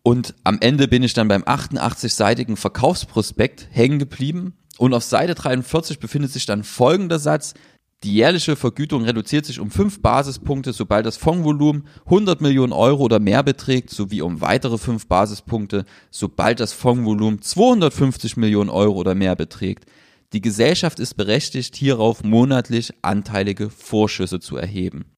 Und 0.03 0.35
am 0.43 0.57
Ende 0.61 0.87
bin 0.87 1.03
ich 1.03 1.13
dann 1.13 1.27
beim 1.27 1.43
88-seitigen 1.43 2.55
Verkaufsprospekt 2.55 3.67
hängen 3.71 3.99
geblieben. 3.99 4.53
Und 4.77 4.93
auf 4.93 5.03
Seite 5.03 5.35
43 5.35 5.99
befindet 5.99 6.31
sich 6.31 6.45
dann 6.45 6.63
folgender 6.63 7.19
Satz. 7.19 7.53
Die 8.03 8.13
jährliche 8.13 8.55
Vergütung 8.55 9.03
reduziert 9.03 9.45
sich 9.45 9.59
um 9.59 9.71
fünf 9.71 10.03
Basispunkte, 10.03 10.71
sobald 10.71 11.07
das 11.07 11.17
Fondsvolumen 11.17 11.87
100 12.05 12.41
Millionen 12.41 12.71
Euro 12.71 13.03
oder 13.03 13.19
mehr 13.19 13.41
beträgt, 13.41 13.89
sowie 13.89 14.21
um 14.21 14.39
weitere 14.39 14.77
fünf 14.77 15.07
Basispunkte, 15.07 15.83
sobald 16.11 16.59
das 16.59 16.73
Fondsvolumen 16.73 17.41
250 17.41 18.37
Millionen 18.37 18.69
Euro 18.69 18.97
oder 18.97 19.15
mehr 19.15 19.35
beträgt. 19.35 19.85
Die 20.33 20.41
Gesellschaft 20.41 20.99
ist 20.99 21.15
berechtigt, 21.15 21.75
hierauf 21.75 22.23
monatlich 22.23 22.93
anteilige 23.01 23.71
Vorschüsse 23.71 24.39
zu 24.39 24.57
erheben. 24.57 25.16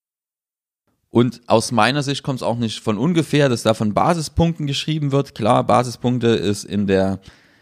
Und 1.12 1.42
aus 1.48 1.72
meiner 1.72 2.04
Sicht 2.04 2.22
kommt 2.24 2.39
es 2.39 2.44
auch 2.44 2.58
nicht 2.58 2.80
von 2.80 2.98
ungefähr, 2.98 3.50
dass 3.50 3.63
da 3.63 3.74
von 3.74 3.94
Basispunkten 3.94 4.68
geschrieben 4.68 5.12
wird. 5.12 5.34
Klar, 5.34 5.63
Basispunkte 5.66 6.28
ist 6.28 6.63
in 6.63 6.86
der, 6.86 7.20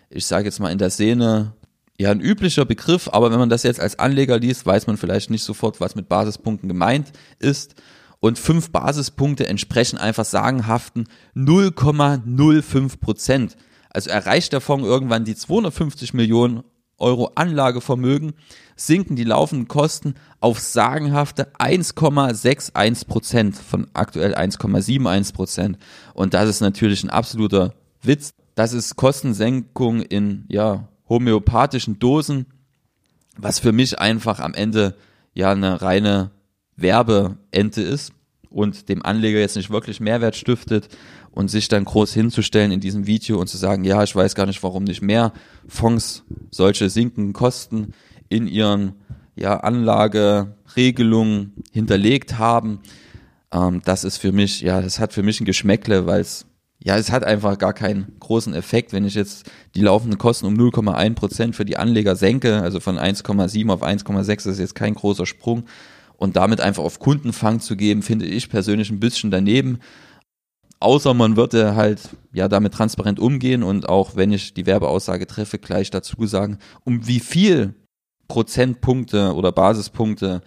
ich 0.10 0.26
sage 0.26 0.46
jetzt 0.46 0.60
mal 0.60 0.72
in 0.72 0.78
der 0.78 0.90
Szene 0.90 1.54
ja 1.98 2.12
ein 2.12 2.20
üblicher 2.20 2.66
Begriff, 2.66 3.10
aber 3.12 3.32
wenn 3.32 3.40
man 3.40 3.50
das 3.50 3.64
jetzt 3.64 3.80
als 3.80 3.98
Anleger 4.00 4.38
liest, 4.38 4.66
weiß 4.66 4.88
man 4.88 4.98
vielleicht 4.98 5.30
nicht 5.30 5.44
sofort, 5.44 5.80
was 5.80 5.96
mit 5.96 6.10
Basispunkten 6.10 6.68
gemeint 6.68 7.12
ist. 7.40 7.76
Und 8.20 8.38
fünf 8.38 8.72
Basispunkte 8.72 9.48
entsprechen 9.48 9.98
einfach 9.98 10.26
sagenhaften 10.26 11.08
0,05 11.36 13.00
Prozent. 13.00 13.56
Also 13.90 14.10
erreicht 14.10 14.54
der 14.54 14.62
Fonds 14.62 14.86
irgendwann 14.86 15.24
die 15.24 15.36
250 15.36 16.14
Millionen 16.14 16.64
Euro 16.98 17.32
Anlagevermögen, 17.36 18.34
sinken 18.76 19.16
die 19.16 19.24
laufenden 19.24 19.68
Kosten 19.68 20.16
auf 20.40 20.60
sagenhafte 20.60 21.52
1,61 21.60 23.08
Prozent 23.08 23.56
von 23.56 23.88
aktuell 23.94 24.36
1,71 24.36 25.34
Prozent. 25.34 25.78
Und 26.14 26.34
das 26.34 26.50
ist 26.50 26.62
natürlich 26.62 27.04
ein 27.04 27.10
absoluter 27.10 27.74
Witz. 28.02 28.32
Das 28.56 28.74
ist 28.74 28.96
Kostensenkung 28.96 30.02
in, 30.02 30.46
ja, 30.48 30.88
homöopathischen 31.10 32.00
Dosen, 32.00 32.46
was 33.38 33.60
für 33.60 33.72
mich 33.72 34.00
einfach 34.00 34.40
am 34.40 34.54
Ende 34.54 34.96
ja 35.34 35.52
eine 35.52 35.82
reine 35.82 36.32
Werbeente 36.76 37.82
ist 37.82 38.14
und 38.50 38.90
dem 38.90 39.06
Anleger 39.06 39.40
jetzt 39.40 39.56
nicht 39.56 39.70
wirklich 39.70 40.00
Mehrwert 40.00 40.36
stiftet 40.36 40.90
und 41.38 41.50
sich 41.50 41.68
dann 41.68 41.86
groß 41.86 42.16
hinzustellen 42.16 42.72
in 42.72 42.80
diesem 42.80 43.06
Video 43.06 43.40
und 43.40 43.46
zu 43.46 43.58
sagen, 43.58 43.84
ja, 43.84 44.02
ich 44.02 44.16
weiß 44.16 44.34
gar 44.34 44.48
nicht, 44.48 44.64
warum 44.64 44.86
nicht 44.86 45.04
mehr 45.04 45.34
Fonds 45.68 46.24
solche 46.50 46.90
sinkenden 46.90 47.34
Kosten 47.34 47.94
in 48.28 48.48
ihren 48.48 48.94
ja, 49.36 49.58
Anlageregelungen 49.60 51.54
hinterlegt 51.72 52.40
haben. 52.40 52.80
Ähm, 53.52 53.84
das 53.86 54.04
ist 54.04 54.18
für 54.18 54.32
mich, 54.32 54.62
ja, 54.62 54.82
das 54.82 55.00
hat 55.00 55.14
für 55.14 55.22
mich 55.22 55.40
ein 55.40 55.46
Geschmäckle, 55.46 56.08
weil 56.08 56.22
es 56.22 56.48
ja, 56.80 56.98
es 56.98 57.12
hat 57.12 57.24
einfach 57.24 57.60
gar 57.60 57.74
keinen 57.74 58.16
großen 58.20 58.56
Effekt, 58.56 58.92
wenn 58.92 59.06
ich 59.06 59.14
jetzt 59.14 59.46
die 59.76 59.82
laufenden 59.82 60.18
Kosten 60.18 60.48
um 60.48 60.56
0,1 60.56 61.14
Prozent 61.14 61.56
für 61.56 61.66
die 61.66 61.78
Anleger 61.78 62.16
senke, 62.16 62.64
also 62.64 62.80
von 62.80 62.98
1,7 62.98 63.72
auf 63.72 63.84
1,6 63.84 64.50
ist 64.50 64.60
jetzt 64.60 64.74
kein 64.74 64.96
großer 64.96 65.28
Sprung 65.28 65.66
und 66.18 66.36
damit 66.36 66.62
einfach 66.62 66.84
auf 66.84 66.98
Kundenfang 66.98 67.60
zu 67.60 67.76
geben, 67.76 68.02
finde 68.02 68.26
ich 68.26 68.50
persönlich 68.50 68.90
ein 68.90 69.00
bisschen 69.00 69.30
daneben. 69.30 69.78
Außer 70.80 71.14
man 71.14 71.38
würde 71.38 71.76
halt 71.76 72.10
ja 72.34 72.48
damit 72.48 72.74
transparent 72.74 73.20
umgehen 73.20 73.64
und 73.64 73.90
auch 73.90 74.16
wenn 74.16 74.32
ich 74.32 74.54
die 74.54 74.66
Werbeaussage 74.66 75.26
treffe, 75.26 75.58
gleich 75.58 75.90
dazu 75.90 76.26
sagen, 76.28 76.60
um 76.84 77.08
wie 77.08 77.20
viel 77.20 77.74
Prozentpunkte 78.28 79.34
oder 79.34 79.52
Basispunkte 79.52 80.42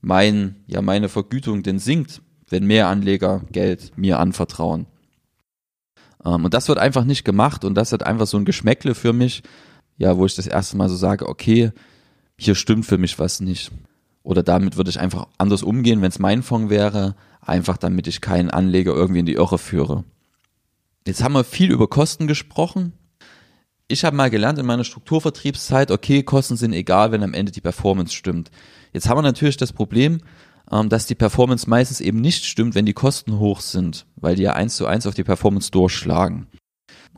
mein, 0.00 0.56
ja, 0.66 0.82
meine 0.82 1.08
Vergütung 1.08 1.62
denn 1.62 1.78
sinkt, 1.78 2.20
wenn 2.50 2.66
mehr 2.66 2.88
Anleger 2.88 3.42
Geld 3.50 3.92
mir 3.96 4.18
anvertrauen. 4.18 4.86
Ähm, 6.24 6.44
und 6.44 6.52
das 6.52 6.68
wird 6.68 6.78
einfach 6.78 7.04
nicht 7.04 7.24
gemacht 7.24 7.64
und 7.64 7.74
das 7.74 7.92
hat 7.92 8.02
einfach 8.02 8.26
so 8.26 8.36
ein 8.36 8.44
Geschmäckle 8.44 8.94
für 8.94 9.12
mich, 9.12 9.42
ja, 9.96 10.16
wo 10.18 10.26
ich 10.26 10.34
das 10.34 10.46
erste 10.46 10.76
Mal 10.76 10.88
so 10.88 10.96
sage, 10.96 11.28
okay, 11.28 11.72
hier 12.36 12.54
stimmt 12.54 12.84
für 12.84 12.98
mich 12.98 13.18
was 13.18 13.40
nicht. 13.40 13.70
Oder 14.22 14.42
damit 14.42 14.76
würde 14.76 14.90
ich 14.90 14.98
einfach 14.98 15.26
anders 15.38 15.62
umgehen, 15.62 16.02
wenn 16.02 16.08
es 16.08 16.18
mein 16.18 16.42
Fonds 16.42 16.70
wäre, 16.70 17.14
einfach 17.46 17.76
damit 17.76 18.06
ich 18.06 18.20
keinen 18.20 18.50
Anleger 18.50 18.92
irgendwie 18.92 19.20
in 19.20 19.26
die 19.26 19.34
Irre 19.34 19.58
führe. 19.58 20.04
Jetzt 21.06 21.22
haben 21.22 21.34
wir 21.34 21.44
viel 21.44 21.70
über 21.70 21.88
Kosten 21.88 22.26
gesprochen. 22.26 22.92
Ich 23.88 24.04
habe 24.04 24.16
mal 24.16 24.30
gelernt 24.30 24.58
in 24.58 24.66
meiner 24.66 24.84
Strukturvertriebszeit, 24.84 25.90
okay, 25.90 26.22
Kosten 26.22 26.56
sind 26.56 26.72
egal, 26.72 27.12
wenn 27.12 27.22
am 27.22 27.34
Ende 27.34 27.52
die 27.52 27.60
Performance 27.60 28.14
stimmt. 28.14 28.50
Jetzt 28.92 29.08
haben 29.08 29.18
wir 29.18 29.22
natürlich 29.22 29.58
das 29.58 29.74
Problem, 29.74 30.20
ähm, 30.72 30.88
dass 30.88 31.06
die 31.06 31.14
Performance 31.14 31.68
meistens 31.68 32.00
eben 32.00 32.20
nicht 32.20 32.46
stimmt, 32.46 32.74
wenn 32.74 32.86
die 32.86 32.94
Kosten 32.94 33.38
hoch 33.38 33.60
sind, 33.60 34.06
weil 34.16 34.36
die 34.36 34.42
ja 34.42 34.54
eins 34.54 34.76
zu 34.76 34.86
eins 34.86 35.06
auf 35.06 35.14
die 35.14 35.24
Performance 35.24 35.70
durchschlagen. 35.70 36.46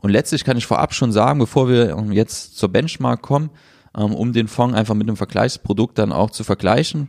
Und 0.01 0.11
letztlich 0.11 0.43
kann 0.43 0.57
ich 0.57 0.65
vorab 0.65 0.93
schon 0.93 1.11
sagen, 1.11 1.39
bevor 1.39 1.69
wir 1.69 1.91
ähm, 1.91 2.11
jetzt 2.11 2.57
zur 2.57 2.69
Benchmark 2.69 3.21
kommen, 3.21 3.49
ähm, 3.95 4.13
um 4.13 4.33
den 4.33 4.47
Fonds 4.47 4.75
einfach 4.75 4.95
mit 4.95 5.07
einem 5.07 5.17
Vergleichsprodukt 5.17 5.97
dann 5.97 6.11
auch 6.11 6.31
zu 6.31 6.43
vergleichen, 6.43 7.07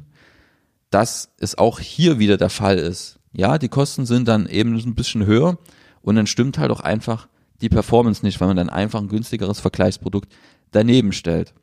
dass 0.90 1.30
es 1.38 1.56
auch 1.58 1.80
hier 1.80 2.18
wieder 2.18 2.36
der 2.36 2.50
Fall 2.50 2.78
ist. 2.78 3.18
Ja, 3.32 3.58
die 3.58 3.68
Kosten 3.68 4.06
sind 4.06 4.26
dann 4.26 4.46
eben 4.46 4.76
ein 4.76 4.94
bisschen 4.94 5.26
höher 5.26 5.58
und 6.02 6.16
dann 6.16 6.26
stimmt 6.26 6.58
halt 6.58 6.70
auch 6.70 6.80
einfach 6.80 7.28
die 7.60 7.68
Performance 7.68 8.24
nicht, 8.24 8.40
weil 8.40 8.48
man 8.48 8.56
dann 8.56 8.70
einfach 8.70 9.00
ein 9.00 9.08
günstigeres 9.08 9.60
Vergleichsprodukt 9.60 10.32
daneben 10.70 11.12
stellt. 11.12 11.54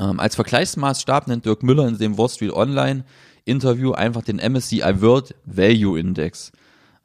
Ähm, 0.00 0.20
als 0.20 0.34
Vergleichsmaßstab 0.34 1.28
nennt 1.28 1.44
Dirk 1.44 1.62
Müller 1.62 1.86
in 1.86 1.98
dem 1.98 2.18
Wall 2.18 2.28
Street 2.28 2.52
Online 2.52 3.04
Interview 3.44 3.92
einfach 3.92 4.22
den 4.22 4.36
MSCI 4.36 5.00
World 5.00 5.34
Value 5.44 5.98
Index 5.98 6.52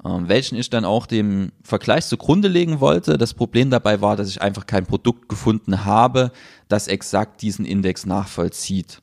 ähm, 0.06 0.28
welchen 0.28 0.58
ich 0.58 0.70
dann 0.70 0.86
auch 0.86 1.06
dem 1.06 1.52
Vergleich 1.64 2.06
zugrunde 2.08 2.48
legen 2.48 2.80
wollte. 2.80 3.18
Das 3.18 3.34
Problem 3.34 3.70
dabei 3.70 4.02
war, 4.02 4.16
dass 4.16 4.30
ich 4.30 4.42
einfach 4.42 4.66
kein 4.66 4.86
Produkt 4.86 5.30
gefunden 5.30 5.86
habe, 5.86 6.32
das 6.68 6.88
exakt 6.88 7.42
diesen 7.42 7.66
Index 7.66 8.06
nachvollzieht. 8.06 9.02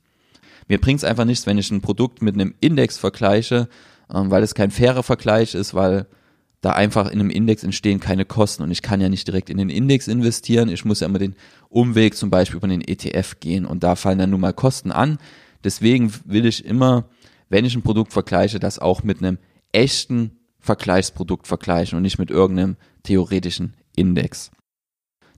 Mir 0.70 0.80
bringt 0.80 0.98
es 0.98 1.04
einfach 1.04 1.24
nichts, 1.24 1.46
wenn 1.46 1.58
ich 1.58 1.72
ein 1.72 1.80
Produkt 1.80 2.22
mit 2.22 2.36
einem 2.36 2.54
Index 2.60 2.96
vergleiche, 2.96 3.68
ähm, 4.08 4.30
weil 4.30 4.44
es 4.44 4.54
kein 4.54 4.70
fairer 4.70 5.02
Vergleich 5.02 5.56
ist, 5.56 5.74
weil 5.74 6.06
da 6.60 6.70
einfach 6.74 7.10
in 7.10 7.18
einem 7.18 7.30
Index 7.30 7.64
entstehen 7.64 7.98
keine 7.98 8.24
Kosten 8.24 8.62
und 8.62 8.70
ich 8.70 8.80
kann 8.80 9.00
ja 9.00 9.08
nicht 9.08 9.26
direkt 9.26 9.50
in 9.50 9.58
den 9.58 9.68
Index 9.68 10.06
investieren. 10.06 10.68
Ich 10.68 10.84
muss 10.84 11.00
ja 11.00 11.08
immer 11.08 11.18
den 11.18 11.34
Umweg 11.70 12.14
zum 12.14 12.30
Beispiel 12.30 12.58
über 12.58 12.68
den 12.68 12.82
ETF 12.82 13.40
gehen 13.40 13.66
und 13.66 13.82
da 13.82 13.96
fallen 13.96 14.20
dann 14.20 14.30
nun 14.30 14.42
mal 14.42 14.52
Kosten 14.52 14.92
an. 14.92 15.18
Deswegen 15.64 16.12
will 16.24 16.46
ich 16.46 16.64
immer, 16.64 17.08
wenn 17.48 17.64
ich 17.64 17.74
ein 17.74 17.82
Produkt 17.82 18.12
vergleiche, 18.12 18.60
das 18.60 18.78
auch 18.78 19.02
mit 19.02 19.18
einem 19.18 19.38
echten 19.72 20.38
Vergleichsprodukt 20.60 21.48
vergleichen 21.48 21.96
und 21.96 22.02
nicht 22.02 22.20
mit 22.20 22.30
irgendeinem 22.30 22.76
theoretischen 23.02 23.74
Index. 23.96 24.52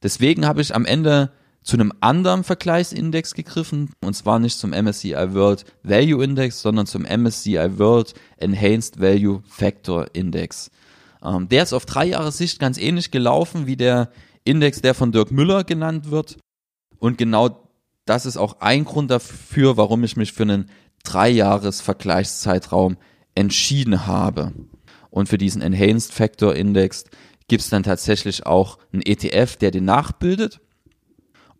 Deswegen 0.02 0.44
habe 0.44 0.60
ich 0.60 0.74
am 0.74 0.84
Ende 0.84 1.32
zu 1.62 1.76
einem 1.76 1.92
anderen 2.00 2.44
Vergleichsindex 2.44 3.34
gegriffen 3.34 3.90
und 4.02 4.14
zwar 4.14 4.38
nicht 4.38 4.58
zum 4.58 4.70
MSCI 4.70 5.34
World 5.34 5.64
Value 5.82 6.24
Index, 6.24 6.60
sondern 6.60 6.86
zum 6.86 7.02
MSCI 7.02 7.78
World 7.78 8.14
Enhanced 8.36 9.00
Value 9.00 9.42
Factor 9.46 10.06
Index. 10.12 10.70
Ähm, 11.22 11.48
der 11.48 11.62
ist 11.62 11.72
auf 11.72 11.86
drei 11.86 12.06
Jahre 12.06 12.32
Sicht 12.32 12.58
ganz 12.58 12.78
ähnlich 12.78 13.10
gelaufen 13.10 13.66
wie 13.66 13.76
der 13.76 14.10
Index, 14.44 14.82
der 14.82 14.94
von 14.94 15.12
Dirk 15.12 15.30
Müller 15.30 15.64
genannt 15.64 16.10
wird. 16.10 16.38
Und 16.98 17.18
genau 17.18 17.68
das 18.04 18.26
ist 18.26 18.36
auch 18.36 18.60
ein 18.60 18.84
Grund 18.84 19.10
dafür, 19.10 19.76
warum 19.76 20.02
ich 20.04 20.16
mich 20.16 20.32
für 20.32 20.42
einen 20.42 20.68
Dreijahres 21.04 21.80
Vergleichszeitraum 21.80 22.96
entschieden 23.34 24.06
habe. 24.06 24.52
Und 25.10 25.28
für 25.28 25.38
diesen 25.38 25.62
Enhanced 25.62 26.12
Factor 26.12 26.54
Index 26.54 27.04
gibt 27.48 27.62
es 27.62 27.70
dann 27.70 27.82
tatsächlich 27.82 28.46
auch 28.46 28.78
einen 28.92 29.02
ETF, 29.02 29.56
der 29.56 29.70
den 29.70 29.84
nachbildet. 29.84 30.60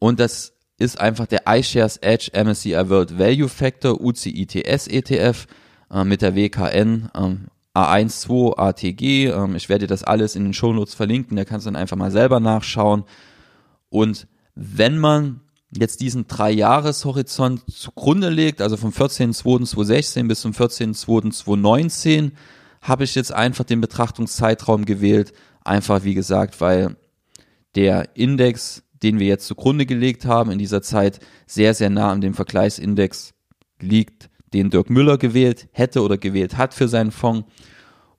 Und 0.02 0.18
das 0.18 0.54
ist 0.78 0.98
einfach 1.00 1.26
der 1.26 1.42
iShares 1.46 1.96
Edge 1.98 2.32
MSCI 2.34 2.88
World 2.88 3.20
Value 3.20 3.48
Factor 3.48 4.00
UCITS 4.00 4.88
ETF 4.88 5.46
äh, 5.92 6.02
mit 6.02 6.22
der 6.22 6.34
WKN 6.34 7.08
ähm, 7.14 7.46
A12 7.72 8.58
ATG. 8.58 9.28
Ähm, 9.28 9.54
ich 9.54 9.68
werde 9.68 9.84
dir 9.84 9.90
das 9.90 10.02
alles 10.02 10.34
in 10.34 10.42
den 10.42 10.54
Shownotes 10.54 10.94
verlinken, 10.94 11.36
da 11.36 11.44
kannst 11.44 11.66
du 11.66 11.70
dann 11.70 11.80
einfach 11.80 11.96
mal 11.96 12.10
selber 12.10 12.40
nachschauen. 12.40 13.04
Und 13.90 14.26
wenn 14.56 14.98
man 14.98 15.40
jetzt 15.70 16.00
diesen 16.00 16.26
Drei-Jahres-Horizont 16.26 17.62
zugrunde 17.72 18.30
legt, 18.30 18.60
also 18.60 18.76
vom 18.76 18.90
14.02.2016 18.90 20.26
bis 20.26 20.40
zum 20.40 20.50
14.02.2019, 20.50 22.32
habe 22.80 23.04
ich 23.04 23.14
jetzt 23.14 23.32
einfach 23.32 23.62
den 23.62 23.80
Betrachtungszeitraum 23.80 24.84
gewählt. 24.84 25.32
Einfach, 25.62 26.02
wie 26.02 26.14
gesagt, 26.14 26.60
weil 26.60 26.96
der 27.76 28.16
Index, 28.16 28.82
den 29.02 29.18
wir 29.18 29.26
jetzt 29.26 29.46
zugrunde 29.46 29.86
gelegt 29.86 30.24
haben, 30.24 30.50
in 30.50 30.58
dieser 30.58 30.82
Zeit 30.82 31.20
sehr, 31.46 31.74
sehr 31.74 31.90
nah 31.90 32.10
an 32.10 32.20
dem 32.20 32.34
Vergleichsindex 32.34 33.34
liegt, 33.80 34.30
den 34.52 34.70
Dirk 34.70 34.90
Müller 34.90 35.18
gewählt 35.18 35.68
hätte 35.72 36.02
oder 36.02 36.18
gewählt 36.18 36.56
hat 36.56 36.74
für 36.74 36.88
seinen 36.88 37.10
Fonds. 37.10 37.48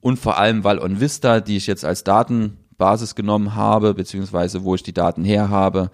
Und 0.02 0.18
vor 0.18 0.38
allem, 0.38 0.64
weil 0.64 0.80
OnVista, 0.80 1.40
die 1.40 1.58
ich 1.58 1.68
jetzt 1.68 1.86
als 1.86 2.04
Datenbasis 2.04 3.16
genommen 3.16 3.56
habe, 3.56 3.94
beziehungsweise 3.94 4.64
wo 4.64 4.76
ich 4.76 4.84
die 4.84 4.94
Daten 4.94 5.24
her 5.24 5.50
habe, 5.50 5.92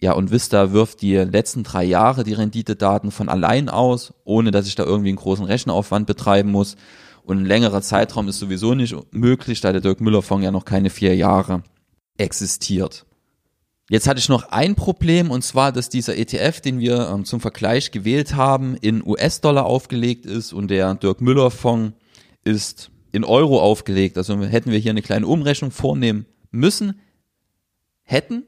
ja, 0.00 0.12
und 0.12 0.30
Vista 0.30 0.72
wirft 0.72 1.02
die 1.02 1.16
letzten 1.16 1.64
drei 1.64 1.82
Jahre 1.82 2.22
die 2.22 2.32
Renditedaten 2.34 3.10
von 3.10 3.28
allein 3.28 3.68
aus, 3.68 4.14
ohne 4.24 4.52
dass 4.52 4.68
ich 4.68 4.76
da 4.76 4.84
irgendwie 4.84 5.08
einen 5.08 5.18
großen 5.18 5.44
Rechenaufwand 5.44 6.06
betreiben 6.06 6.52
muss. 6.52 6.76
Und 7.24 7.38
ein 7.38 7.44
längerer 7.44 7.82
Zeitraum 7.82 8.28
ist 8.28 8.38
sowieso 8.38 8.74
nicht 8.74 8.96
möglich, 9.12 9.60
da 9.60 9.72
der 9.72 9.80
Dirk 9.80 10.00
Müller 10.00 10.22
Fonds 10.22 10.44
ja 10.44 10.52
noch 10.52 10.64
keine 10.64 10.88
vier 10.88 11.16
Jahre 11.16 11.64
existiert. 12.16 13.07
Jetzt 13.90 14.06
hatte 14.06 14.20
ich 14.20 14.28
noch 14.28 14.50
ein 14.50 14.74
Problem 14.74 15.30
und 15.30 15.42
zwar, 15.42 15.72
dass 15.72 15.88
dieser 15.88 16.16
ETF, 16.16 16.60
den 16.60 16.78
wir 16.78 17.08
ähm, 17.08 17.24
zum 17.24 17.40
Vergleich 17.40 17.90
gewählt 17.90 18.34
haben, 18.36 18.76
in 18.76 19.02
US-Dollar 19.06 19.64
aufgelegt 19.64 20.26
ist 20.26 20.52
und 20.52 20.68
der 20.68 20.94
Dirk 20.94 21.22
Müller 21.22 21.50
Fonds 21.50 21.94
ist 22.44 22.90
in 23.12 23.24
Euro 23.24 23.60
aufgelegt. 23.60 24.18
Also 24.18 24.38
hätten 24.42 24.70
wir 24.70 24.78
hier 24.78 24.90
eine 24.90 25.00
kleine 25.00 25.26
Umrechnung 25.26 25.70
vornehmen 25.70 26.26
müssen, 26.50 27.00
hätten, 28.02 28.44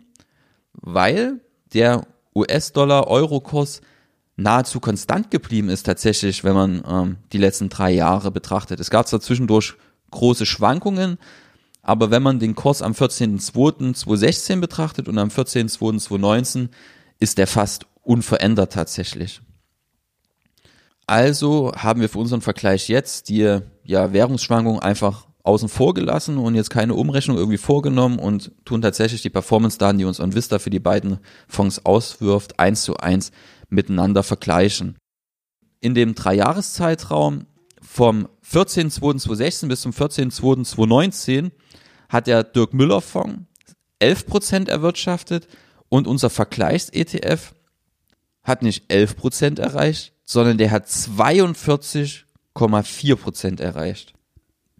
weil 0.73 1.41
der 1.73 2.07
US-Dollar-Euro-Kurs 2.35 3.81
nahezu 4.37 4.79
konstant 4.79 5.31
geblieben 5.31 5.71
ist 5.71 5.85
tatsächlich, 5.85 6.45
wenn 6.45 6.55
man 6.55 6.83
ähm, 6.87 7.17
die 7.33 7.39
letzten 7.39 7.71
drei 7.71 7.91
Jahre 7.93 8.31
betrachtet. 8.31 8.79
Es 8.79 8.91
gab 8.91 9.09
zwar 9.09 9.21
zwischendurch 9.21 9.75
große 10.11 10.45
Schwankungen, 10.45 11.19
aber 11.83 12.11
wenn 12.11 12.23
man 12.23 12.39
den 12.39 12.55
Kurs 12.55 12.83
am 12.83 12.93
14.02.2016 12.93 14.61
betrachtet 14.61 15.09
und 15.09 15.19
am 15.19 15.29
14.02.2019, 15.29 16.69
ist 17.19 17.39
der 17.39 17.47
fast 17.47 17.87
unverändert 18.03 18.73
tatsächlich. 18.73 19.41
Also 21.07 21.73
haben 21.77 22.01
wir 22.01 22.09
für 22.09 22.19
unseren 22.19 22.41
Vergleich 22.41 22.89
jetzt 22.89 23.29
die 23.29 23.59
ja, 23.85 24.13
Währungsschwankungen 24.13 24.81
einfach 24.81 25.27
außen 25.43 25.69
vor 25.69 25.95
gelassen 25.95 26.39
und 26.39 26.55
jetzt 26.55 26.71
keine 26.71 26.95
Umrechnung 26.95 27.37
irgendwie 27.37 27.59
vorgenommen 27.59 28.19
und 28.19 28.53
tun 28.65 28.83
tatsächlich 28.83 29.23
die 29.23 29.31
Performance-Daten, 29.31 29.99
die 29.99 30.05
uns 30.05 30.21
OnVista 30.21 30.59
für 30.59 30.71
die 30.71 30.81
beiden 30.81 31.19
Fonds 31.49 31.85
auswirft, 31.85 32.61
eins 32.61 32.83
zu 32.83 32.99
eins 32.99 33.33
miteinander 33.69 34.23
vergleichen. 34.23 34.97
In 35.81 35.95
dem 35.95 36.15
Dreijahreszeitraum 36.15 37.47
vom 37.81 38.29
14.02.2016 38.49 39.69
bis 39.69 39.83
zum 39.83 39.93
14.02.2019 39.93 41.51
hat 42.09 42.27
der 42.27 42.43
Dirk 42.45 42.75
Müller 42.75 43.01
Fonds 43.01 43.43
11% 44.01 44.69
erwirtschaftet 44.69 45.49
und 45.89 46.07
unser 46.07 46.31
Vergleichs-ETF 46.31 47.55
hat 48.43 48.63
nicht 48.63 48.91
11% 48.91 49.61
erreicht, 49.61 50.15
sondern 50.25 50.57
der 50.59 50.71
hat 50.71 50.87
42,4% 50.87 53.61
erreicht. 53.61 54.15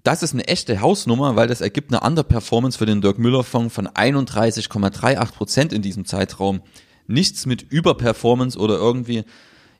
Das 0.03 0.23
ist 0.23 0.33
eine 0.33 0.49
echte 0.49 0.81
Hausnummer, 0.81 1.37
weil 1.37 1.47
das 1.47 1.61
ergibt 1.61 1.93
eine 1.93 2.01
andere 2.03 2.25
Performance 2.25 2.79
für 2.79 2.87
den 2.87 3.03
Dirk 3.03 3.19
Müller 3.19 3.45
Fonds 3.45 3.75
von 3.75 3.87
31,38% 3.87 5.75
in 5.75 5.83
diesem 5.83 6.07
Zeitraum. 6.07 6.63
Nichts 7.07 7.45
mit 7.45 7.61
Überperformance 7.63 8.59
oder 8.59 8.77
irgendwie 8.77 9.25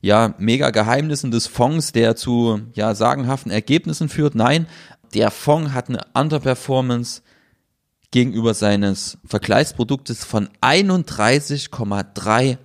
ja, 0.01 0.35
mega 0.39 0.71
Geheimnissen 0.71 1.31
des 1.31 1.47
Fonds, 1.47 1.93
der 1.93 2.17
zu 2.17 2.61
ja 2.75 2.95
sagenhaften 2.95 3.53
Ergebnissen 3.53 4.09
führt. 4.09 4.35
Nein, 4.35 4.67
der 5.15 5.31
Fonds 5.31 5.73
hat 5.73 5.89
eine 5.89 6.01
Underperformance 6.15 7.23
gegenüber 8.11 8.55
seines 8.55 9.19
Vergleichsproduktes 9.25 10.25
von 10.25 10.49
31,38 10.63 12.59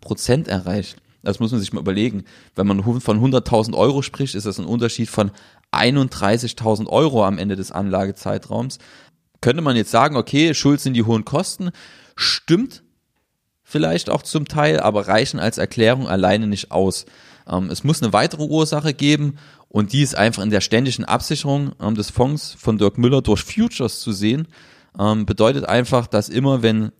Prozent 0.00 0.48
erreicht. 0.48 0.96
Das 1.22 1.38
muss 1.38 1.52
man 1.52 1.60
sich 1.60 1.72
mal 1.72 1.80
überlegen. 1.80 2.24
Wenn 2.54 2.66
man 2.66 2.82
von 2.82 3.20
100.000 3.20 3.74
Euro 3.74 4.02
spricht, 4.02 4.34
ist 4.34 4.46
das 4.46 4.58
ein 4.58 4.66
Unterschied 4.66 5.08
von 5.08 5.30
31.000 5.72 6.88
Euro 6.88 7.24
am 7.24 7.38
Ende 7.38 7.56
des 7.56 7.72
Anlagezeitraums. 7.72 8.78
Könnte 9.40 9.62
man 9.62 9.76
jetzt 9.76 9.90
sagen, 9.90 10.16
okay, 10.16 10.54
schuld 10.54 10.80
sind 10.80 10.94
die 10.94 11.04
hohen 11.04 11.24
Kosten. 11.24 11.70
Stimmt 12.16 12.82
vielleicht 13.70 14.10
auch 14.10 14.22
zum 14.22 14.46
Teil, 14.48 14.80
aber 14.80 15.06
reichen 15.06 15.38
als 15.38 15.58
Erklärung 15.58 16.08
alleine 16.08 16.46
nicht 16.46 16.72
aus. 16.72 17.06
Ähm, 17.48 17.70
es 17.70 17.84
muss 17.84 18.02
eine 18.02 18.12
weitere 18.12 18.42
Ursache 18.42 18.92
geben 18.94 19.36
und 19.68 19.92
die 19.92 20.02
ist 20.02 20.16
einfach 20.16 20.42
in 20.42 20.50
der 20.50 20.60
ständigen 20.60 21.04
Absicherung 21.04 21.72
ähm, 21.80 21.94
des 21.94 22.10
Fonds 22.10 22.56
von 22.58 22.78
Dirk 22.78 22.98
Müller 22.98 23.22
durch 23.22 23.42
Futures 23.44 24.00
zu 24.00 24.12
sehen 24.12 24.48
ähm, 24.98 25.26
bedeutet 25.26 25.66
einfach, 25.66 26.06
dass 26.06 26.28
immer 26.28 26.62
wenn 26.62 26.92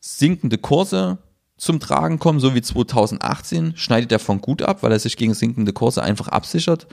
sinkende 0.00 0.58
Kurse 0.58 1.18
zum 1.56 1.80
Tragen 1.80 2.18
kommen, 2.20 2.38
so 2.38 2.54
wie 2.54 2.62
2018, 2.62 3.76
schneidet 3.76 4.12
der 4.12 4.20
Fonds 4.20 4.42
gut 4.42 4.62
ab, 4.62 4.82
weil 4.82 4.92
er 4.92 5.00
sich 5.00 5.16
gegen 5.16 5.34
sinkende 5.34 5.72
Kurse 5.72 6.02
einfach 6.02 6.28
absichert. 6.28 6.86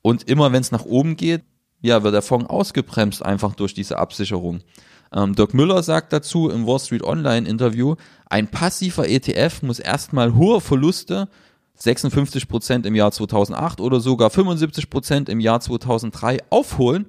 Und 0.00 0.24
immer 0.24 0.52
wenn 0.52 0.62
es 0.62 0.72
nach 0.72 0.86
oben 0.86 1.16
geht, 1.16 1.42
ja, 1.80 2.02
wird 2.02 2.14
der 2.14 2.22
Fonds 2.22 2.48
ausgebremst 2.48 3.22
einfach 3.22 3.54
durch 3.54 3.74
diese 3.74 3.98
Absicherung. 3.98 4.62
Ähm, 5.12 5.34
Dirk 5.34 5.54
Müller 5.54 5.82
sagt 5.82 6.12
dazu 6.12 6.50
im 6.50 6.66
Wall 6.66 6.80
Street 6.80 7.02
Online 7.02 7.48
Interview, 7.48 7.96
ein 8.26 8.48
passiver 8.48 9.08
ETF 9.08 9.62
muss 9.62 9.78
erstmal 9.78 10.34
hohe 10.34 10.60
Verluste 10.60 11.28
56 11.76 12.48
Prozent 12.48 12.86
im 12.86 12.94
Jahr 12.94 13.12
2008 13.12 13.80
oder 13.80 14.00
sogar 14.00 14.30
75 14.30 14.90
Prozent 14.90 15.28
im 15.28 15.40
Jahr 15.40 15.60
2003 15.60 16.38
aufholen. 16.50 17.06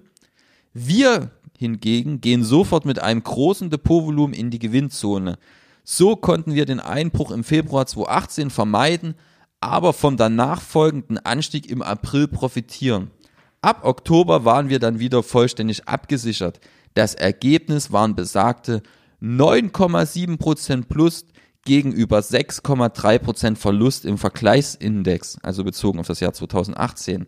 Wir 0.73 1.31
hingegen 1.57 2.21
gehen 2.21 2.43
sofort 2.43 2.85
mit 2.85 2.99
einem 2.99 3.23
großen 3.23 3.69
Depotvolumen 3.69 4.33
in 4.33 4.51
die 4.51 4.59
Gewinnzone. 4.59 5.37
So 5.83 6.15
konnten 6.15 6.53
wir 6.53 6.65
den 6.65 6.79
Einbruch 6.79 7.31
im 7.31 7.43
Februar 7.43 7.87
2018 7.87 8.49
vermeiden, 8.51 9.15
aber 9.59 9.91
vom 9.91 10.17
danach 10.17 10.61
folgenden 10.61 11.17
Anstieg 11.17 11.69
im 11.69 11.81
April 11.81 12.27
profitieren. 12.27 13.09
Ab 13.61 13.81
Oktober 13.83 14.45
waren 14.45 14.69
wir 14.69 14.79
dann 14.79 14.99
wieder 14.99 15.21
vollständig 15.21 15.87
abgesichert. 15.87 16.61
Das 16.93 17.15
Ergebnis 17.15 17.91
waren 17.91 18.15
besagte 18.15 18.81
9,7% 19.21 20.85
plus 20.87 21.25
gegenüber 21.65 22.19
6,3% 22.19 23.55
Verlust 23.55 24.05
im 24.05 24.17
Vergleichsindex, 24.17 25.37
also 25.43 25.63
bezogen 25.63 25.99
auf 25.99 26.07
das 26.07 26.19
Jahr 26.19 26.33
2018. 26.33 27.27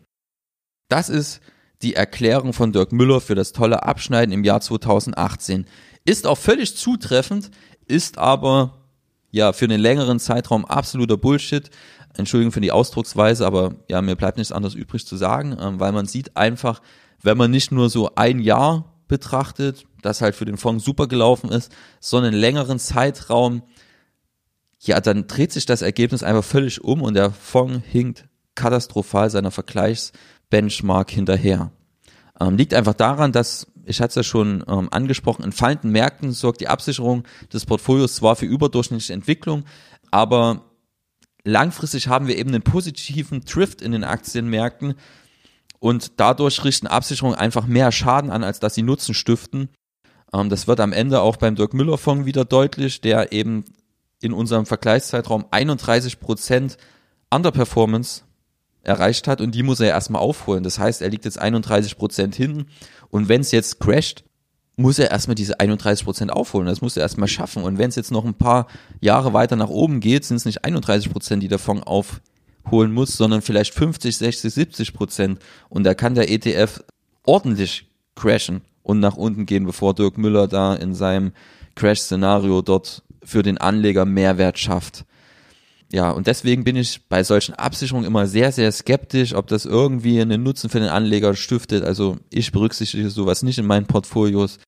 Das 0.90 1.10
ist 1.10 1.42
die 1.82 1.96
Erklärung 1.96 2.54
von 2.54 2.72
Dirk 2.72 2.92
Müller 2.92 3.22
für 3.22 3.36
das 3.36 3.54
tolle 3.54 3.84
Abschneiden 3.84 4.34
im 4.34 4.44
Jahr 4.44 4.62
2018. 4.62 5.66
Ist 6.06 6.28
auch 6.28 6.38
völlig 6.38 6.76
zutreffend, 6.76 7.52
ist 7.88 8.18
aber 8.18 8.78
ja 9.32 9.54
für 9.54 9.66
einen 9.66 9.80
längeren 9.80 10.20
Zeitraum 10.20 10.66
absoluter 10.66 11.18
Bullshit. 11.18 11.70
Entschuldigung 12.18 12.52
für 12.52 12.62
die 12.62 12.72
Ausdrucksweise, 12.72 13.46
aber 13.46 13.76
ja, 13.90 14.02
mir 14.02 14.16
bleibt 14.16 14.38
nichts 14.38 14.52
anderes 14.52 14.76
übrig 14.76 15.06
zu 15.06 15.16
sagen, 15.16 15.56
ähm, 15.60 15.80
weil 15.80 15.92
man 15.92 16.06
sieht 16.06 16.36
einfach, 16.36 16.82
wenn 17.22 17.38
man 17.38 17.52
nicht 17.52 17.72
nur 17.72 17.90
so 17.90 18.12
ein 18.16 18.40
Jahr 18.40 18.91
betrachtet, 19.12 19.86
das 20.02 20.22
halt 20.22 20.36
für 20.36 20.46
den 20.46 20.58
Fonds 20.58 20.86
super 20.86 21.08
gelaufen 21.08 21.52
ist, 21.52 21.72
sondern 22.00 22.32
einen 22.32 22.42
längeren 22.42 22.80
Zeitraum, 22.80 23.62
ja, 24.80 25.00
dann 25.02 25.28
dreht 25.28 25.52
sich 25.52 25.66
das 25.66 25.84
Ergebnis 25.84 26.24
einfach 26.24 26.46
völlig 26.46 26.82
um 26.84 27.02
und 27.02 27.14
der 27.14 27.30
Fonds 27.30 27.86
hinkt 27.86 28.26
katastrophal 28.56 29.30
seiner 29.30 29.52
Vergleichs 29.52 30.14
Benchmark 30.50 31.12
hinterher. 31.12 31.72
Ähm, 32.40 32.56
liegt 32.56 32.74
einfach 32.74 32.94
daran, 32.94 33.34
dass, 33.34 33.68
ich 33.86 34.00
hatte 34.00 34.10
es 34.10 34.16
ja 34.16 34.24
schon 34.24 34.64
ähm, 34.68 34.88
angesprochen, 34.92 35.44
in 35.44 35.52
fallenden 35.52 35.92
Märkten 35.92 36.32
sorgt 36.32 36.62
die 36.62 36.70
Absicherung 36.70 37.24
des 37.52 37.66
Portfolios 37.66 38.16
zwar 38.16 38.38
für 38.38 38.46
überdurchschnittliche 38.46 39.14
Entwicklung, 39.14 39.66
aber 40.10 40.72
langfristig 41.44 42.08
haben 42.08 42.28
wir 42.28 42.38
eben 42.38 42.50
einen 42.50 42.64
positiven 42.64 43.42
Drift 43.42 43.82
in 43.82 43.92
den 43.92 44.06
Aktienmärkten 44.06 44.96
und 45.82 46.20
dadurch 46.20 46.64
richten 46.64 46.86
Absicherungen 46.86 47.38
einfach 47.38 47.66
mehr 47.66 47.92
Schaden 47.92 48.30
an, 48.30 48.44
als 48.44 48.60
dass 48.60 48.76
sie 48.76 48.84
Nutzen 48.84 49.16
stiften. 49.16 49.68
Ähm, 50.32 50.48
das 50.50 50.68
wird 50.68 50.80
am 50.80 50.94
Ende 50.94 51.22
auch 51.22 51.38
beim 51.38 51.56
Dirk 51.56 51.74
Müller 51.74 51.98
Fonds 51.98 52.26
wieder 52.26 52.46
deutlich, 52.46 53.02
der 53.02 53.32
eben 53.32 53.66
in 54.22 54.32
unserem 54.32 54.68
Vergleichszeitraum 54.68 55.46
31 55.50 56.20
Prozent 56.20 56.78
Underperformance 57.32 58.22
erreicht 58.84 59.28
hat 59.28 59.42
und 59.42 59.56
die 59.56 59.64
muss 59.64 59.80
er 59.80 59.90
erstmal 59.90 60.22
aufholen. 60.22 60.64
Das 60.64 60.78
heißt, 60.78 61.02
er 61.02 61.10
liegt 61.10 61.26
jetzt 61.26 61.40
31 61.40 61.98
Prozent 61.98 62.36
hinten 62.36 62.68
und 63.10 63.28
wenn 63.28 63.42
es 63.42 63.52
jetzt 63.52 63.80
crasht, 63.80 64.24
muss 64.78 65.00
er 65.00 65.10
erstmal 65.10 65.36
diese 65.36 65.60
31 65.60 66.06
Prozent 66.06 66.32
aufholen. 66.32 66.68
Das 66.68 66.82
muss 66.82 66.96
er 66.96 67.04
erstmal 67.04 67.28
schaffen. 67.28 67.64
Und 67.64 67.78
wenn 67.78 67.90
es 67.90 67.96
jetzt 67.96 68.12
noch 68.12 68.24
ein 68.24 68.36
paar 68.36 68.68
Jahre 69.00 69.34
weiter 69.34 69.56
nach 69.56 69.70
oben 69.70 70.00
geht, 70.00 70.26
sind 70.26 70.38
es 70.38 70.46
nicht 70.46 70.64
31 70.64 71.12
Prozent, 71.12 71.44
die 71.44 71.48
der 71.48 71.60
Fonds 71.60 71.86
aufholen 72.64 72.92
muss, 72.92 73.18
sondern 73.18 73.42
vielleicht 73.42 73.74
50, 73.74 74.18
60, 74.18 74.54
70 74.54 74.94
Prozent. 74.94 75.40
Und 75.70 75.84
da 75.84 75.94
kann 75.94 76.16
der 76.16 76.30
ETF 76.30 76.84
ordentlich 77.26 77.86
crashen 78.16 78.62
und 78.84 79.00
nach 79.00 79.16
unten 79.16 79.46
gehen, 79.46 79.66
bevor 79.66 79.94
Dirk 79.94 80.18
Müller 80.18 80.48
da 80.48 80.76
in 80.76 80.94
seinem 80.94 81.32
Crash-Szenario 81.76 82.62
dort 82.62 83.04
für 83.24 83.44
den 83.44 83.58
Anleger 83.58 84.06
Mehrwert 84.06 84.58
schafft 84.58 85.06
ja, 85.92 86.10
und 86.12 86.28
deswegen 86.28 86.64
bin 86.64 86.78
ich 86.78 87.02
bei 87.10 87.24
solchen 87.24 87.54
Absicherungen 87.54 88.08
immer 88.08 88.26
sehr, 88.26 88.54
sehr 88.54 88.72
skeptisch, 88.72 89.36
ob 89.36 89.48
das 89.48 89.66
irgendwie 89.66 90.22
einen 90.22 90.42
Nutzen 90.42 90.70
für 90.70 90.80
den 90.80 90.88
Anleger 90.88 91.36
stiftet. 91.36 91.84
Also 91.84 92.18
ich 92.30 92.54
berücksichtige 92.54 93.10
sowas 93.10 93.44
nicht 93.44 93.58
in 93.58 93.66
meinen 93.66 93.88
Portfolios. 93.88 94.60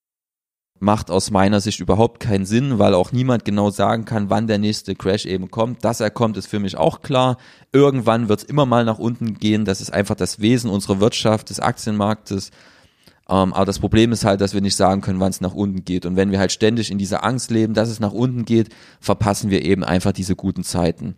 Macht 0.80 1.10
aus 1.10 1.32
meiner 1.32 1.62
Sicht 1.62 1.80
überhaupt 1.80 2.20
keinen 2.20 2.46
Sinn, 2.46 2.78
weil 2.78 2.94
auch 2.94 3.12
niemand 3.12 3.46
genau 3.46 3.70
sagen 3.70 4.06
kann, 4.06 4.30
wann 4.30 4.48
der 4.48 4.58
nächste 4.58 4.96
Crash 4.96 5.26
eben 5.26 5.50
kommt. 5.50 5.86
Dass 5.86 6.02
er 6.02 6.10
kommt, 6.10 6.36
ist 6.36 6.48
für 6.48 6.60
mich 6.60 6.76
auch 6.76 7.02
klar. 7.02 7.38
Irgendwann 7.72 8.28
wird 8.28 8.42
es 8.42 8.46
immer 8.46 8.66
mal 8.66 8.84
nach 8.84 9.00
unten 9.00 9.36
gehen. 9.36 9.64
Das 9.64 9.80
ist 9.80 9.94
einfach 9.94 10.16
das 10.16 10.40
Wesen 10.42 10.70
unserer 10.70 11.00
Wirtschaft, 11.00 11.50
des 11.50 11.60
Aktienmarktes. 11.60 12.52
Ähm, 13.30 13.54
aber 13.54 13.66
das 13.66 13.80
Problem 13.80 14.12
ist 14.12 14.26
halt, 14.26 14.42
dass 14.42 14.54
wir 14.54 14.62
nicht 14.62 14.76
sagen 14.76 15.02
können, 15.02 15.20
wann 15.20 15.30
es 15.30 15.42
nach 15.42 15.54
unten 15.54 15.86
geht. 15.86 16.06
Und 16.06 16.16
wenn 16.16 16.32
wir 16.32 16.40
halt 16.40 16.52
ständig 16.52 16.92
in 16.92 16.98
dieser 16.98 17.24
Angst 17.24 17.52
leben, 17.52 17.74
dass 17.74 17.90
es 17.90 18.00
nach 18.00 18.12
unten 18.12 18.44
geht, 18.44 18.70
verpassen 19.00 19.50
wir 19.50 19.64
eben 19.64 19.84
einfach 19.84 20.12
diese 20.12 20.36
guten 20.36 20.64
Zeiten. 20.64 21.16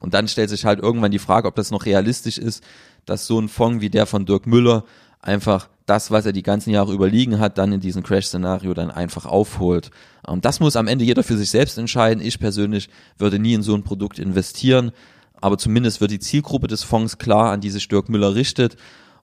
Und 0.00 0.14
dann 0.14 0.28
stellt 0.28 0.50
sich 0.50 0.64
halt 0.64 0.80
irgendwann 0.80 1.10
die 1.10 1.18
Frage, 1.18 1.48
ob 1.48 1.54
das 1.54 1.70
noch 1.70 1.86
realistisch 1.86 2.38
ist, 2.38 2.62
dass 3.06 3.26
so 3.26 3.38
ein 3.38 3.48
Fonds 3.48 3.80
wie 3.80 3.90
der 3.90 4.06
von 4.06 4.26
Dirk 4.26 4.46
Müller 4.46 4.84
einfach 5.20 5.68
das, 5.86 6.10
was 6.10 6.26
er 6.26 6.32
die 6.32 6.42
ganzen 6.42 6.70
Jahre 6.70 6.92
überliegen 6.92 7.38
hat, 7.38 7.58
dann 7.58 7.72
in 7.72 7.80
diesem 7.80 8.02
Crash-Szenario 8.02 8.74
dann 8.74 8.90
einfach 8.90 9.24
aufholt. 9.24 9.90
Ähm, 10.26 10.40
das 10.40 10.60
muss 10.60 10.76
am 10.76 10.88
Ende 10.88 11.04
jeder 11.04 11.22
für 11.22 11.36
sich 11.36 11.50
selbst 11.50 11.78
entscheiden. 11.78 12.22
Ich 12.22 12.38
persönlich 12.38 12.88
würde 13.18 13.38
nie 13.38 13.54
in 13.54 13.62
so 13.62 13.74
ein 13.74 13.84
Produkt 13.84 14.18
investieren, 14.18 14.92
aber 15.40 15.58
zumindest 15.58 16.00
wird 16.00 16.10
die 16.10 16.18
Zielgruppe 16.18 16.66
des 16.66 16.82
Fonds 16.82 17.18
klar, 17.18 17.52
an 17.52 17.60
die 17.60 17.70
sich 17.70 17.88
Dirk 17.88 18.08
Müller 18.08 18.34
richtet. 18.34 18.76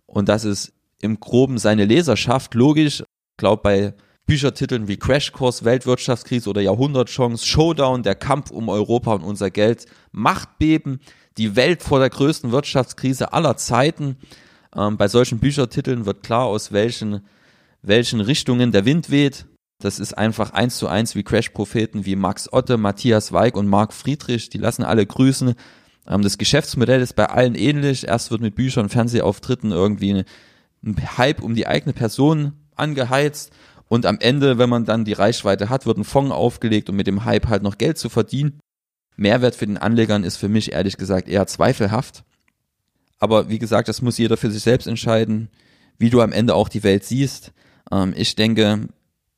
Und 0.05 0.29
das 0.29 0.45
ist 0.45 0.73
im 1.01 1.19
Groben 1.19 1.57
seine 1.57 1.85
Leserschaft. 1.85 2.53
Logisch, 2.53 3.01
ich 3.01 3.37
glaube 3.37 3.61
bei 3.61 3.93
Büchertiteln 4.25 4.87
wie 4.87 4.97
Crashkurs, 4.97 5.65
Weltwirtschaftskrise 5.65 6.49
oder 6.49 6.61
Jahrhundertchance, 6.61 7.45
Showdown, 7.45 8.03
der 8.03 8.15
Kampf 8.15 8.51
um 8.51 8.69
Europa 8.69 9.13
und 9.13 9.23
unser 9.23 9.51
Geld, 9.51 9.85
Machtbeben, 10.11 11.01
die 11.37 11.57
Welt 11.57 11.83
vor 11.83 11.99
der 11.99 12.09
größten 12.09 12.51
Wirtschaftskrise 12.51 13.33
aller 13.33 13.57
Zeiten. 13.57 14.17
Ähm, 14.75 14.97
bei 14.97 15.07
solchen 15.07 15.39
Büchertiteln 15.39 16.05
wird 16.05 16.23
klar, 16.23 16.45
aus 16.45 16.71
welchen, 16.71 17.21
welchen 17.81 18.19
Richtungen 18.19 18.71
der 18.71 18.85
Wind 18.85 19.09
weht. 19.09 19.45
Das 19.79 19.99
ist 19.99 20.17
einfach 20.17 20.51
eins 20.51 20.77
zu 20.77 20.87
eins 20.87 21.15
wie 21.15 21.23
Crash-Propheten 21.23 22.05
wie 22.05 22.15
Max 22.15 22.51
Otte, 22.51 22.77
Matthias 22.77 23.31
Weig 23.31 23.55
und 23.55 23.67
Marc 23.67 23.93
Friedrich. 23.93 24.49
Die 24.49 24.57
lassen 24.57 24.83
alle 24.83 25.05
grüßen. 25.05 25.55
Ähm, 26.07 26.21
das 26.21 26.37
Geschäftsmodell 26.37 27.01
ist 27.01 27.15
bei 27.15 27.25
allen 27.25 27.55
ähnlich. 27.55 28.07
Erst 28.07 28.31
wird 28.31 28.41
mit 28.41 28.55
Büchern, 28.55 28.89
Fernsehauftritten 28.89 29.71
irgendwie 29.71 30.23
ein 30.83 31.17
Hype 31.17 31.41
um 31.41 31.55
die 31.55 31.67
eigene 31.67 31.93
Person 31.93 32.53
angeheizt 32.75 33.51
und 33.93 34.07
am 34.07 34.17
Ende, 34.19 34.57
wenn 34.57 34.69
man 34.69 34.85
dann 34.85 35.05
die 35.05 35.13
Reichweite 35.13 35.69
hat, 35.69 35.85
wird 35.85 35.99
ein 35.99 36.03
Fonds 36.03 36.31
aufgelegt, 36.31 36.89
um 36.89 36.95
mit 36.95 37.05
dem 37.05 37.25
Hype 37.25 37.47
halt 37.47 37.61
noch 37.61 37.77
Geld 37.77 37.99
zu 37.99 38.09
verdienen. 38.09 38.59
Mehrwert 39.17 39.53
für 39.53 39.67
den 39.67 39.77
Anlegern 39.77 40.23
ist 40.23 40.37
für 40.37 40.49
mich 40.49 40.71
ehrlich 40.71 40.97
gesagt 40.97 41.27
eher 41.27 41.45
zweifelhaft. 41.45 42.23
Aber 43.23 43.47
wie 43.47 43.57
gesagt, 43.57 43.87
das 43.87 44.01
muss 44.01 44.17
jeder 44.17 44.35
für 44.35 44.51
sich 44.51 44.63
selbst 44.63 44.85
entscheiden, 44.85 45.47
wie 45.97 46.09
du 46.09 46.19
am 46.19 46.33
Ende 46.33 46.55
auch 46.55 46.67
die 46.67 46.83
Welt 46.83 47.05
siehst. 47.05 47.53
Ähm, 47.89 48.13
ich 48.17 48.35
denke, 48.35 48.89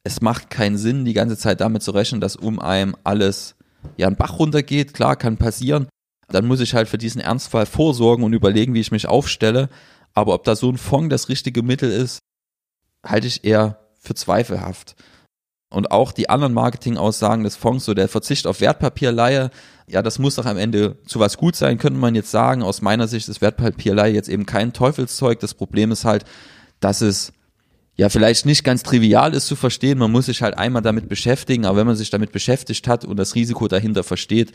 es 0.03 0.21
macht 0.21 0.49
keinen 0.49 0.79
Sinn, 0.79 1.05
die 1.05 1.13
ganze 1.13 1.37
Zeit 1.37 1.61
damit 1.61 1.83
zu 1.83 1.91
rechnen, 1.91 2.19
dass 2.19 2.35
um 2.35 2.59
einem 2.59 2.95
alles 3.03 3.53
ja 3.95 4.07
einen 4.07 4.15
Bach 4.15 4.39
runtergeht. 4.39 4.95
Klar, 4.95 5.15
kann 5.15 5.37
passieren. 5.37 5.87
Dann 6.29 6.47
muss 6.47 6.61
ich 6.61 6.73
halt 6.73 6.87
für 6.87 6.97
diesen 6.97 7.21
Ernstfall 7.21 7.67
vorsorgen 7.67 8.25
und 8.25 8.33
überlegen, 8.33 8.73
wie 8.73 8.79
ich 8.79 8.91
mich 8.91 9.07
aufstelle. 9.07 9.69
Aber 10.15 10.33
ob 10.33 10.45
da 10.45 10.55
so 10.55 10.67
ein 10.71 10.79
Fonds 10.79 11.11
das 11.11 11.29
richtige 11.29 11.61
Mittel 11.61 11.91
ist, 11.91 12.17
halte 13.05 13.27
ich 13.27 13.43
eher 13.43 13.77
für 13.99 14.15
zweifelhaft. 14.15 14.95
Und 15.75 15.91
auch 15.91 16.13
die 16.13 16.29
anderen 16.29 16.53
Marketingaussagen 16.53 17.43
des 17.43 17.57
Fonds, 17.57 17.83
so 17.83 17.93
der 17.93 18.07
Verzicht 18.07 18.47
auf 18.47 18.61
Wertpapierleihe, 18.61 19.51
ja, 19.87 20.01
das 20.01 20.19
muss 20.19 20.35
doch 20.35 20.45
am 20.45 20.55
Ende 20.55 20.95
zu 21.05 21.19
was 21.19 21.35
gut 21.35 21.57
sein, 21.57 21.77
könnte 21.77 21.99
man 21.99 22.15
jetzt 22.15 22.31
sagen. 22.31 22.63
Aus 22.63 22.81
meiner 22.81 23.09
Sicht 23.09 23.27
ist 23.27 23.41
Wertpapierleihe 23.41 24.13
jetzt 24.13 24.29
eben 24.29 24.45
kein 24.45 24.71
Teufelszeug. 24.71 25.41
Das 25.41 25.53
Problem 25.53 25.91
ist 25.91 26.05
halt, 26.05 26.23
dass 26.79 27.01
es 27.01 27.33
ja 27.97 28.07
vielleicht 28.07 28.45
nicht 28.45 28.63
ganz 28.63 28.83
trivial 28.83 29.33
ist 29.33 29.47
zu 29.47 29.57
verstehen. 29.57 29.97
Man 29.97 30.13
muss 30.13 30.27
sich 30.27 30.41
halt 30.41 30.57
einmal 30.57 30.81
damit 30.81 31.09
beschäftigen, 31.09 31.65
aber 31.65 31.79
wenn 31.79 31.87
man 31.87 31.97
sich 31.97 32.09
damit 32.09 32.31
beschäftigt 32.31 32.87
hat 32.87 33.03
und 33.03 33.17
das 33.17 33.35
Risiko 33.35 33.67
dahinter 33.67 34.05
versteht, 34.05 34.53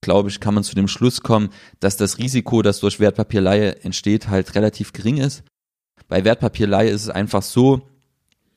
glaube 0.00 0.30
ich, 0.30 0.40
kann 0.40 0.54
man 0.54 0.64
zu 0.64 0.74
dem 0.74 0.88
Schluss 0.88 1.20
kommen, 1.20 1.50
dass 1.80 1.98
das 1.98 2.16
Risiko, 2.16 2.62
das 2.62 2.80
durch 2.80 2.98
Wertpapierleihe 2.98 3.84
entsteht, 3.84 4.28
halt 4.28 4.54
relativ 4.54 4.94
gering 4.94 5.18
ist. 5.18 5.42
Bei 6.08 6.24
Wertpapierleihe 6.24 6.88
ist 6.88 7.02
es 7.02 7.10
einfach 7.10 7.42
so, 7.42 7.82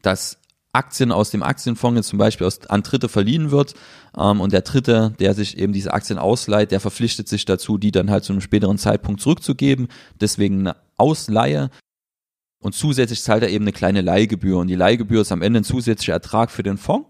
dass 0.02 0.38
Aktien 0.76 1.12
aus 1.12 1.32
dem 1.32 1.42
Aktienfonds 1.42 1.98
jetzt 1.98 2.10
zum 2.10 2.20
Beispiel 2.20 2.46
aus, 2.46 2.68
an 2.68 2.84
Dritte 2.84 3.10
verliehen 3.10 3.52
wird 3.52 3.74
ähm, 4.18 4.42
und 4.42 4.54
der 4.54 4.62
Dritte, 4.62 5.14
der 5.20 5.34
sich 5.34 5.58
eben 5.58 5.74
diese 5.74 5.94
Aktien 5.94 6.20
ausleiht, 6.20 6.72
der 6.72 6.80
verpflichtet 6.80 7.28
sich 7.28 7.46
dazu, 7.46 7.78
die 7.78 7.92
dann 7.92 8.12
halt 8.12 8.24
zu 8.24 8.34
einem 8.34 8.42
späteren 8.42 8.78
Zeitpunkt 8.78 9.22
zurückzugeben. 9.22 9.88
Deswegen 10.20 10.60
eine 10.60 10.76
Ausleihe. 10.98 11.70
Und 12.62 12.74
zusätzlich 12.76 13.22
zahlt 13.22 13.44
er 13.44 13.50
eben 13.50 13.64
eine 13.64 13.74
kleine 13.74 14.02
Leihgebühr. 14.02 14.58
Und 14.58 14.68
die 14.68 14.76
Leihgebühr 14.76 15.22
ist 15.22 15.32
am 15.32 15.42
Ende 15.42 15.62
ein 15.62 15.64
zusätzlicher 15.64 16.14
Ertrag 16.14 16.52
für 16.52 16.64
den 16.64 16.78
Fonds. 16.78 17.10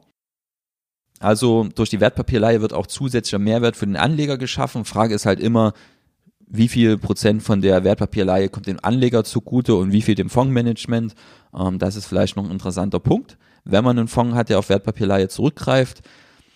Also 1.19 1.69
durch 1.75 1.89
die 1.89 2.01
Wertpapierleihe 2.01 2.61
wird 2.61 2.73
auch 2.73 2.87
zusätzlicher 2.87 3.39
Mehrwert 3.39 3.77
für 3.77 3.85
den 3.85 3.95
Anleger 3.95 4.37
geschaffen. 4.37 4.85
Frage 4.85 5.15
ist 5.15 5.25
halt 5.25 5.39
immer, 5.39 5.73
wie 6.47 6.67
viel 6.67 6.97
Prozent 6.97 7.41
von 7.41 7.61
der 7.61 7.83
Wertpapierleihe 7.83 8.49
kommt 8.49 8.67
dem 8.67 8.79
Anleger 8.81 9.23
zugute 9.23 9.75
und 9.75 9.91
wie 9.91 10.01
viel 10.01 10.15
dem 10.15 10.29
Fondsmanagement. 10.29 11.15
Ähm, 11.55 11.79
das 11.79 11.95
ist 11.95 12.05
vielleicht 12.05 12.35
noch 12.35 12.45
ein 12.45 12.51
interessanter 12.51 12.99
Punkt. 12.99 13.37
Wenn 13.63 13.83
man 13.83 13.97
einen 13.97 14.07
Fonds 14.07 14.35
hat, 14.35 14.49
der 14.49 14.59
auf 14.59 14.69
Wertpapierleihe 14.69 15.27
zurückgreift, 15.27 16.01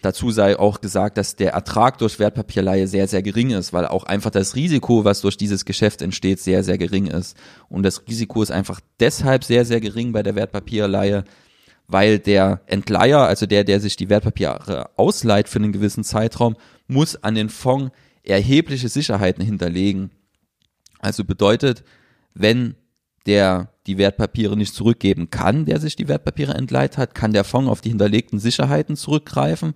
dazu 0.01 0.31
sei 0.31 0.57
auch 0.57 0.81
gesagt, 0.81 1.17
dass 1.17 1.35
der 1.35 1.53
Ertrag 1.53 1.97
durch 1.97 2.19
Wertpapierleihe 2.19 2.87
sehr, 2.87 3.07
sehr 3.07 3.21
gering 3.21 3.51
ist, 3.51 3.73
weil 3.73 3.85
auch 3.85 4.03
einfach 4.03 4.29
das 4.29 4.55
Risiko, 4.55 5.05
was 5.05 5.21
durch 5.21 5.37
dieses 5.37 5.65
Geschäft 5.65 6.01
entsteht, 6.01 6.39
sehr, 6.39 6.63
sehr 6.63 6.77
gering 6.77 7.07
ist. 7.07 7.35
Und 7.67 7.83
das 7.83 8.03
Risiko 8.07 8.41
ist 8.41 8.51
einfach 8.51 8.79
deshalb 8.99 9.43
sehr, 9.43 9.65
sehr 9.65 9.81
gering 9.81 10.11
bei 10.11 10.23
der 10.23 10.35
Wertpapierleihe, 10.35 11.23
weil 11.87 12.19
der 12.19 12.61
Entleiher, 12.67 13.21
also 13.21 13.45
der, 13.47 13.63
der 13.63 13.79
sich 13.79 13.95
die 13.95 14.09
Wertpapiere 14.09 14.91
ausleiht 14.95 15.49
für 15.49 15.59
einen 15.59 15.71
gewissen 15.71 16.03
Zeitraum, 16.03 16.55
muss 16.87 17.15
an 17.23 17.35
den 17.35 17.49
Fonds 17.49 17.91
erhebliche 18.23 18.89
Sicherheiten 18.89 19.43
hinterlegen. 19.43 20.11
Also 20.99 21.23
bedeutet, 21.25 21.83
wenn 22.35 22.75
der 23.25 23.69
die 23.89 23.97
Wertpapiere 23.97 24.55
nicht 24.55 24.75
zurückgeben 24.75 25.31
kann, 25.31 25.65
der 25.65 25.79
sich 25.79 25.95
die 25.95 26.07
Wertpapiere 26.07 26.53
entleiht 26.53 26.97
hat, 26.97 27.15
kann 27.15 27.33
der 27.33 27.43
Fonds 27.43 27.69
auf 27.69 27.81
die 27.81 27.89
hinterlegten 27.89 28.39
Sicherheiten 28.39 28.95
zurückgreifen 28.95 29.73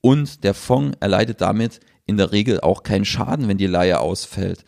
und 0.00 0.44
der 0.44 0.54
Fonds 0.54 0.96
erleidet 1.00 1.40
damit 1.40 1.80
in 2.06 2.16
der 2.16 2.30
Regel 2.30 2.60
auch 2.60 2.84
keinen 2.84 3.04
Schaden, 3.04 3.48
wenn 3.48 3.58
die 3.58 3.66
Leihe 3.66 3.98
ausfällt. 3.98 4.64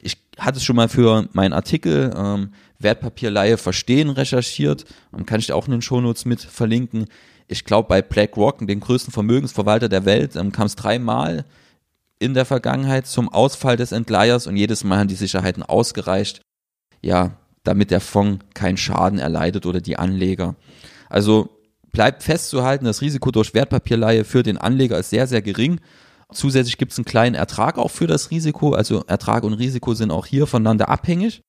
Ich 0.00 0.16
hatte 0.38 0.56
es 0.56 0.64
schon 0.64 0.76
mal 0.76 0.88
für 0.88 1.28
meinen 1.32 1.52
Artikel 1.52 2.14
ähm, 2.16 2.52
Wertpapierleihe 2.78 3.58
verstehen 3.58 4.08
recherchiert, 4.08 4.86
ähm, 5.14 5.26
kann 5.26 5.40
ich 5.40 5.52
auch 5.52 5.66
in 5.66 5.72
den 5.72 5.82
Shownotes 5.82 6.24
mit 6.24 6.40
verlinken. 6.40 7.04
Ich 7.46 7.66
glaube, 7.66 7.88
bei 7.88 8.00
BlackRock, 8.00 8.66
dem 8.66 8.80
größten 8.80 9.12
Vermögensverwalter 9.12 9.90
der 9.90 10.06
Welt, 10.06 10.34
ähm, 10.34 10.50
kam 10.50 10.66
es 10.66 10.76
dreimal 10.76 11.44
in 12.18 12.32
der 12.32 12.46
Vergangenheit 12.46 13.06
zum 13.06 13.28
Ausfall 13.28 13.76
des 13.76 13.92
Entleihers 13.92 14.46
und 14.46 14.56
jedes 14.56 14.82
Mal 14.82 14.98
haben 14.98 15.08
die 15.08 15.14
Sicherheiten 15.14 15.62
ausgereicht, 15.62 16.40
ja, 17.02 17.36
damit 17.64 17.90
der 17.90 18.00
Fonds 18.00 18.44
keinen 18.54 18.76
Schaden 18.76 19.18
erleidet 19.18 19.66
oder 19.66 19.80
die 19.80 19.98
Anleger. 19.98 20.56
Also 21.08 21.50
bleibt 21.92 22.22
festzuhalten, 22.22 22.84
das 22.84 23.00
Risiko 23.00 23.30
durch 23.30 23.54
Wertpapierleihe 23.54 24.24
für 24.24 24.42
den 24.42 24.58
Anleger 24.58 24.98
ist 24.98 25.10
sehr, 25.10 25.26
sehr 25.26 25.42
gering. 25.42 25.80
Zusätzlich 26.32 26.78
gibt 26.78 26.92
es 26.92 26.98
einen 26.98 27.04
kleinen 27.04 27.34
Ertrag 27.34 27.78
auch 27.78 27.90
für 27.90 28.06
das 28.06 28.30
Risiko. 28.30 28.72
Also 28.72 29.04
Ertrag 29.06 29.42
und 29.42 29.54
Risiko 29.54 29.94
sind 29.94 30.10
auch 30.10 30.26
hier 30.26 30.46
voneinander 30.46 30.88
abhängig. 30.88 31.42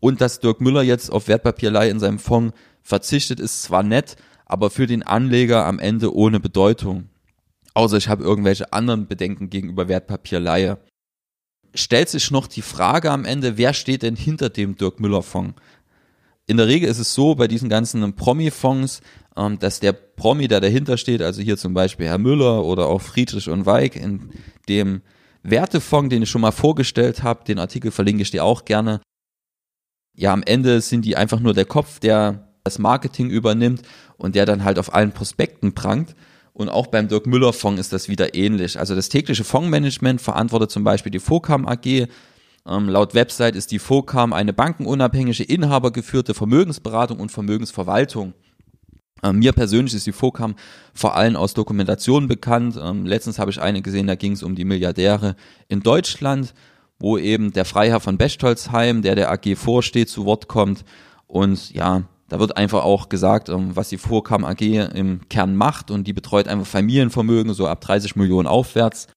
Und 0.00 0.20
dass 0.20 0.40
Dirk 0.40 0.60
Müller 0.60 0.82
jetzt 0.82 1.10
auf 1.10 1.26
Wertpapierleihe 1.26 1.90
in 1.90 1.98
seinem 1.98 2.18
Fonds 2.18 2.56
verzichtet, 2.82 3.40
ist 3.40 3.62
zwar 3.62 3.82
nett, 3.82 4.16
aber 4.44 4.70
für 4.70 4.86
den 4.86 5.02
Anleger 5.02 5.66
am 5.66 5.78
Ende 5.78 6.14
ohne 6.14 6.38
Bedeutung 6.38 7.08
außer 7.76 7.98
ich 7.98 8.08
habe 8.08 8.24
irgendwelche 8.24 8.72
anderen 8.72 9.06
Bedenken 9.06 9.50
gegenüber 9.50 9.86
Wertpapierleihe. 9.86 10.78
Stellt 11.74 12.08
sich 12.08 12.30
noch 12.30 12.46
die 12.46 12.62
Frage 12.62 13.10
am 13.10 13.24
Ende, 13.24 13.56
wer 13.56 13.74
steht 13.74 14.02
denn 14.02 14.16
hinter 14.16 14.48
dem 14.48 14.76
Dirk 14.76 15.00
Müller 15.00 15.22
Fonds? 15.22 15.54
In 16.46 16.56
der 16.58 16.68
Regel 16.68 16.88
ist 16.88 16.98
es 16.98 17.12
so 17.12 17.34
bei 17.34 17.48
diesen 17.48 17.68
ganzen 17.68 18.14
Promi-Fonds, 18.14 19.00
ähm, 19.36 19.58
dass 19.58 19.80
der 19.80 19.92
Promi, 19.92 20.48
der 20.48 20.60
dahinter 20.60 20.96
steht, 20.96 21.20
also 21.20 21.42
hier 21.42 21.56
zum 21.56 21.74
Beispiel 21.74 22.06
Herr 22.06 22.18
Müller 22.18 22.64
oder 22.64 22.86
auch 22.86 23.02
Friedrich 23.02 23.48
und 23.48 23.66
Weig, 23.66 23.96
in 23.96 24.30
dem 24.68 25.02
Wertefonds, 25.42 26.10
den 26.10 26.22
ich 26.22 26.30
schon 26.30 26.40
mal 26.40 26.52
vorgestellt 26.52 27.22
habe, 27.22 27.44
den 27.44 27.58
Artikel 27.58 27.90
verlinke 27.90 28.22
ich 28.22 28.30
dir 28.30 28.44
auch 28.44 28.64
gerne. 28.64 29.00
Ja, 30.14 30.32
am 30.32 30.42
Ende 30.42 30.80
sind 30.80 31.04
die 31.04 31.16
einfach 31.16 31.40
nur 31.40 31.52
der 31.52 31.66
Kopf, 31.66 31.98
der 31.98 32.48
das 32.64 32.78
Marketing 32.78 33.28
übernimmt 33.30 33.82
und 34.16 34.34
der 34.34 34.46
dann 34.46 34.64
halt 34.64 34.78
auf 34.78 34.94
allen 34.94 35.12
Prospekten 35.12 35.74
prangt. 35.74 36.14
Und 36.56 36.70
auch 36.70 36.86
beim 36.86 37.06
Dirk 37.06 37.26
Müller 37.26 37.52
Fonds 37.52 37.78
ist 37.78 37.92
das 37.92 38.08
wieder 38.08 38.34
ähnlich. 38.34 38.78
Also 38.78 38.94
das 38.94 39.10
tägliche 39.10 39.44
Fondsmanagement 39.44 40.22
verantwortet 40.22 40.70
zum 40.70 40.84
Beispiel 40.84 41.12
die 41.12 41.18
FOCAM 41.18 41.68
AG. 41.68 41.84
Ähm, 41.84 42.88
laut 42.88 43.12
Website 43.12 43.56
ist 43.56 43.72
die 43.72 43.78
FOCAM 43.78 44.32
eine 44.32 44.54
bankenunabhängige, 44.54 45.42
inhabergeführte 45.42 46.32
Vermögensberatung 46.32 47.20
und 47.20 47.30
Vermögensverwaltung. 47.30 48.32
Ähm, 49.22 49.40
mir 49.40 49.52
persönlich 49.52 49.92
ist 49.92 50.06
die 50.06 50.12
FOCAM 50.12 50.54
vor 50.94 51.14
allem 51.14 51.36
aus 51.36 51.52
Dokumentationen 51.52 52.26
bekannt. 52.26 52.80
Ähm, 52.82 53.04
letztens 53.04 53.38
habe 53.38 53.50
ich 53.50 53.60
eine 53.60 53.82
gesehen, 53.82 54.06
da 54.06 54.14
ging 54.14 54.32
es 54.32 54.42
um 54.42 54.54
die 54.54 54.64
Milliardäre 54.64 55.36
in 55.68 55.80
Deutschland, 55.80 56.54
wo 56.98 57.18
eben 57.18 57.52
der 57.52 57.66
Freiherr 57.66 58.00
von 58.00 58.16
Bechtolzheim, 58.16 59.02
der 59.02 59.14
der 59.14 59.30
AG 59.30 59.56
vorsteht, 59.56 60.08
zu 60.08 60.24
Wort 60.24 60.48
kommt. 60.48 60.86
Und 61.26 61.74
ja, 61.74 62.04
da 62.28 62.40
wird 62.40 62.56
einfach 62.56 62.84
auch 62.84 63.08
gesagt, 63.08 63.48
ähm, 63.48 63.76
was 63.76 63.88
die 63.88 63.98
Vorkam 63.98 64.44
AG 64.44 64.60
im 64.60 65.28
Kern 65.28 65.54
macht 65.54 65.90
und 65.90 66.06
die 66.06 66.12
betreut 66.12 66.48
einfach 66.48 66.66
Familienvermögen 66.66 67.54
so 67.54 67.66
ab 67.66 67.80
30 67.80 68.16
Millionen 68.16 68.48
aufwärts. 68.48 69.08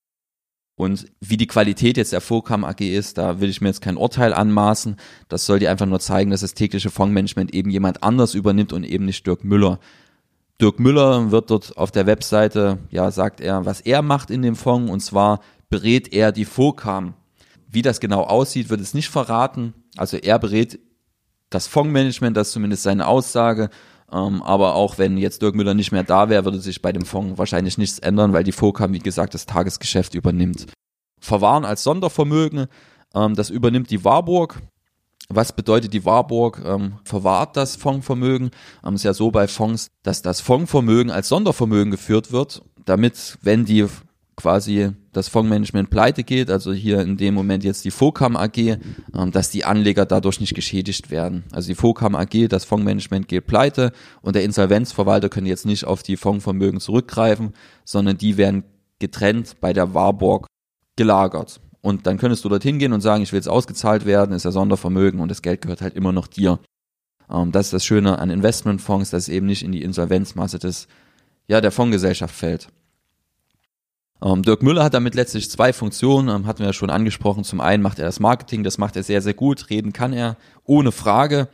Und 0.76 1.06
wie 1.20 1.36
die 1.36 1.46
Qualität 1.46 1.98
jetzt 1.98 2.12
der 2.12 2.22
Vorkam 2.22 2.64
AG 2.64 2.80
ist, 2.80 3.18
da 3.18 3.40
will 3.40 3.50
ich 3.50 3.60
mir 3.60 3.68
jetzt 3.68 3.82
kein 3.82 3.98
Urteil 3.98 4.32
anmaßen. 4.32 4.96
Das 5.28 5.44
soll 5.44 5.58
dir 5.58 5.70
einfach 5.70 5.86
nur 5.86 6.00
zeigen, 6.00 6.30
dass 6.30 6.40
das 6.40 6.54
tägliche 6.54 6.90
Fondsmanagement 6.90 7.52
eben 7.52 7.70
jemand 7.70 8.02
anders 8.02 8.34
übernimmt 8.34 8.72
und 8.72 8.84
eben 8.84 9.04
nicht 9.04 9.26
Dirk 9.26 9.44
Müller. 9.44 9.78
Dirk 10.60 10.78
Müller 10.78 11.30
wird 11.30 11.50
dort 11.50 11.76
auf 11.76 11.90
der 11.90 12.06
Webseite, 12.06 12.78
ja, 12.90 13.10
sagt 13.10 13.40
er, 13.40 13.66
was 13.66 13.80
er 13.80 14.02
macht 14.02 14.30
in 14.30 14.42
dem 14.42 14.56
Fonds 14.56 14.90
und 14.90 15.00
zwar 15.00 15.40
berät 15.68 16.12
er 16.12 16.32
die 16.32 16.44
FOCAM. 16.44 17.14
Wie 17.68 17.82
das 17.82 18.00
genau 18.00 18.22
aussieht, 18.22 18.70
wird 18.70 18.80
es 18.80 18.94
nicht 18.94 19.10
verraten. 19.10 19.74
Also 19.96 20.16
er 20.16 20.38
berät 20.38 20.78
das 21.50 21.66
Fondsmanagement, 21.66 22.36
das 22.36 22.48
ist 22.48 22.54
zumindest 22.54 22.84
seine 22.84 23.06
Aussage. 23.06 23.70
Ähm, 24.12 24.42
aber 24.42 24.74
auch 24.74 24.98
wenn 24.98 25.18
jetzt 25.18 25.42
Dirk 25.42 25.54
Müller 25.54 25.74
nicht 25.74 25.92
mehr 25.92 26.02
da 26.02 26.28
wäre, 26.28 26.44
würde 26.44 26.60
sich 26.60 26.82
bei 26.82 26.92
dem 26.92 27.04
Fonds 27.04 27.38
wahrscheinlich 27.38 27.78
nichts 27.78 27.98
ändern, 27.98 28.32
weil 28.32 28.44
die 28.44 28.52
FOCAM, 28.52 28.92
wie 28.92 28.98
gesagt, 28.98 29.34
das 29.34 29.46
Tagesgeschäft 29.46 30.14
übernimmt. 30.14 30.66
Verwahren 31.20 31.64
als 31.64 31.84
Sondervermögen, 31.84 32.66
ähm, 33.14 33.34
das 33.34 33.50
übernimmt 33.50 33.90
die 33.90 34.04
Warburg. 34.04 34.60
Was 35.28 35.52
bedeutet 35.52 35.92
die 35.92 36.04
Warburg? 36.04 36.60
Ähm, 36.64 36.94
verwahrt 37.04 37.56
das 37.56 37.76
Fondsvermögen? 37.76 38.50
Ähm, 38.84 38.94
ist 38.94 39.04
ja 39.04 39.14
so 39.14 39.30
bei 39.30 39.46
Fonds, 39.46 39.88
dass 40.02 40.22
das 40.22 40.40
Fondsvermögen 40.40 41.12
als 41.12 41.28
Sondervermögen 41.28 41.92
geführt 41.92 42.32
wird, 42.32 42.62
damit, 42.84 43.38
wenn 43.42 43.64
die 43.64 43.86
quasi 44.40 44.92
das 45.12 45.28
Fondsmanagement 45.28 45.90
pleite 45.90 46.24
geht, 46.24 46.50
also 46.50 46.72
hier 46.72 47.00
in 47.00 47.16
dem 47.16 47.34
Moment 47.34 47.62
jetzt 47.62 47.84
die 47.84 47.90
FOCAM 47.90 48.36
AG, 48.36 48.56
ähm, 48.56 48.78
dass 49.32 49.50
die 49.50 49.64
Anleger 49.64 50.06
dadurch 50.06 50.40
nicht 50.40 50.54
geschädigt 50.54 51.10
werden. 51.10 51.44
Also 51.52 51.68
die 51.68 51.74
FOCAM 51.74 52.14
AG, 52.14 52.48
das 52.48 52.64
Fondsmanagement 52.64 53.28
geht 53.28 53.46
pleite 53.46 53.92
und 54.22 54.34
der 54.34 54.44
Insolvenzverwalter 54.44 55.28
können 55.28 55.46
jetzt 55.46 55.66
nicht 55.66 55.84
auf 55.84 56.02
die 56.02 56.16
Fondsvermögen 56.16 56.80
zurückgreifen, 56.80 57.52
sondern 57.84 58.16
die 58.16 58.36
werden 58.36 58.64
getrennt 58.98 59.56
bei 59.60 59.72
der 59.72 59.94
Warburg 59.94 60.46
gelagert. 60.96 61.60
Und 61.82 62.06
dann 62.06 62.18
könntest 62.18 62.44
du 62.44 62.48
dorthin 62.48 62.78
gehen 62.78 62.92
und 62.92 63.00
sagen, 63.00 63.22
ich 63.22 63.32
will 63.32 63.38
jetzt 63.38 63.48
ausgezahlt 63.48 64.04
werden, 64.04 64.34
ist 64.34 64.44
ja 64.44 64.50
Sondervermögen 64.50 65.20
und 65.20 65.30
das 65.30 65.42
Geld 65.42 65.62
gehört 65.62 65.80
halt 65.80 65.94
immer 65.94 66.12
noch 66.12 66.26
dir. 66.26 66.60
Ähm, 67.30 67.52
das 67.52 67.66
ist 67.66 67.72
das 67.72 67.84
Schöne 67.84 68.18
an 68.18 68.30
Investmentfonds, 68.30 69.10
dass 69.10 69.24
es 69.24 69.28
eben 69.28 69.46
nicht 69.46 69.62
in 69.62 69.72
die 69.72 69.82
Insolvenzmasse 69.82 70.58
des, 70.58 70.88
ja, 71.48 71.60
der 71.60 71.72
Fondsgesellschaft 71.72 72.34
fällt. 72.34 72.68
Ähm, 74.22 74.42
Dirk 74.42 74.62
Müller 74.62 74.84
hat 74.84 74.94
damit 74.94 75.14
letztlich 75.14 75.50
zwei 75.50 75.72
Funktionen, 75.72 76.28
ähm, 76.28 76.46
hatten 76.46 76.60
wir 76.60 76.66
ja 76.66 76.72
schon 76.72 76.90
angesprochen. 76.90 77.44
Zum 77.44 77.60
einen 77.60 77.82
macht 77.82 77.98
er 77.98 78.04
das 78.04 78.20
Marketing, 78.20 78.64
das 78.64 78.78
macht 78.78 78.96
er 78.96 79.02
sehr, 79.02 79.22
sehr 79.22 79.34
gut. 79.34 79.70
Reden 79.70 79.92
kann 79.92 80.12
er, 80.12 80.36
ohne 80.64 80.92
Frage. 80.92 81.48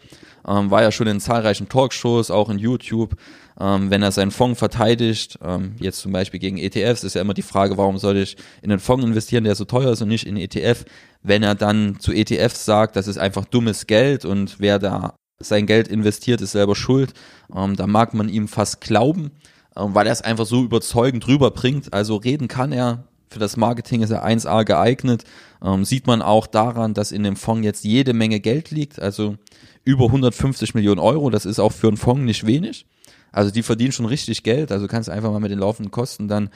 Ähm, 0.47 0.71
war 0.71 0.83
ja 0.83 0.93
schon 0.93 1.07
in 1.07 1.21
zahlreichen 1.21 1.69
Talkshows, 1.69 2.31
auch 2.31 2.51
in 2.51 2.59
YouTube. 2.59 3.17
Ähm, 3.59 3.91
wenn 3.91 4.03
er 4.03 4.13
seinen 4.13 4.31
Fonds 4.31 4.59
verteidigt, 4.59 5.39
ähm, 5.43 5.75
jetzt 5.79 6.01
zum 6.01 6.13
Beispiel 6.13 6.41
gegen 6.41 6.59
ETFs, 6.59 7.05
ist 7.05 7.15
ja 7.15 7.21
immer 7.21 7.35
die 7.35 7.43
Frage, 7.43 7.79
warum 7.79 7.99
soll 7.99 8.17
ich 8.17 8.37
in 8.63 8.71
einen 8.71 8.81
Fonds 8.81 9.05
investieren, 9.05 9.45
der 9.45 9.55
so 9.55 9.65
teuer 9.65 9.93
ist 9.93 10.03
und 10.03 10.09
nicht 10.09 10.27
in 10.27 10.37
ETF. 10.37 10.85
Wenn 11.23 11.43
er 11.43 11.55
dann 11.55 11.99
zu 11.99 12.13
ETFs 12.13 12.65
sagt, 12.65 12.97
das 12.97 13.09
ist 13.09 13.19
einfach 13.19 13.45
dummes 13.45 13.87
Geld 13.87 14.25
und 14.25 14.57
wer 14.61 14.79
da 14.79 15.15
sein 15.39 15.67
Geld 15.67 15.89
investiert, 15.89 16.41
ist 16.41 16.53
selber 16.53 16.77
schuld, 16.77 17.13
ähm, 17.55 17.77
da 17.77 17.87
mag 17.87 18.15
man 18.15 18.29
ihm 18.29 18.49
fast 18.49 18.81
glauben. 18.81 19.33
Ähm, 19.77 19.95
weil 19.95 20.07
er 20.07 20.13
es 20.13 20.23
einfach 20.23 20.47
so 20.47 20.63
überzeugend 20.63 21.27
rüberbringt. 21.29 21.93
Also 21.93 22.17
reden 22.17 22.49
kann 22.49 22.73
er. 22.73 23.05
Für 23.29 23.39
das 23.41 23.57
Marketing 23.57 24.03
ist 24.03 24.11
er 24.11 24.25
1A 24.25 24.65
geeignet. 24.65 25.25
Ähm, 25.63 25.85
sieht 25.85 26.07
man 26.07 26.23
auch 26.23 26.47
daran, 26.47 26.95
dass 26.95 27.13
in 27.13 27.25
dem 27.25 27.37
Fonds 27.37 27.65
jetzt 27.65 27.85
jede 27.85 28.13
Menge 28.13 28.41
Geld 28.41 28.71
liegt. 28.71 29.01
Also 29.01 29.37
über 29.85 30.07
150 30.07 30.75
Millionen 30.75 31.01
Euro. 31.01 31.31
Das 31.31 31.45
ist 31.45 31.59
auch 31.59 31.73
für 31.73 31.89
einen 31.89 31.97
Fonds 31.97 32.23
nicht 32.23 32.47
wenig. 32.47 32.87
Also 33.33 33.51
die 33.51 33.63
verdienen 33.63 33.93
schon 33.93 34.07
richtig 34.07 34.43
Geld. 34.43 34.73
Also 34.73 34.87
kannst 34.87 35.11
einfach 35.11 35.31
mal 35.31 35.41
mit 35.41 35.51
den 35.51 35.59
laufenden 35.59 35.91
Kosten 35.91 36.29
dann 36.29 36.51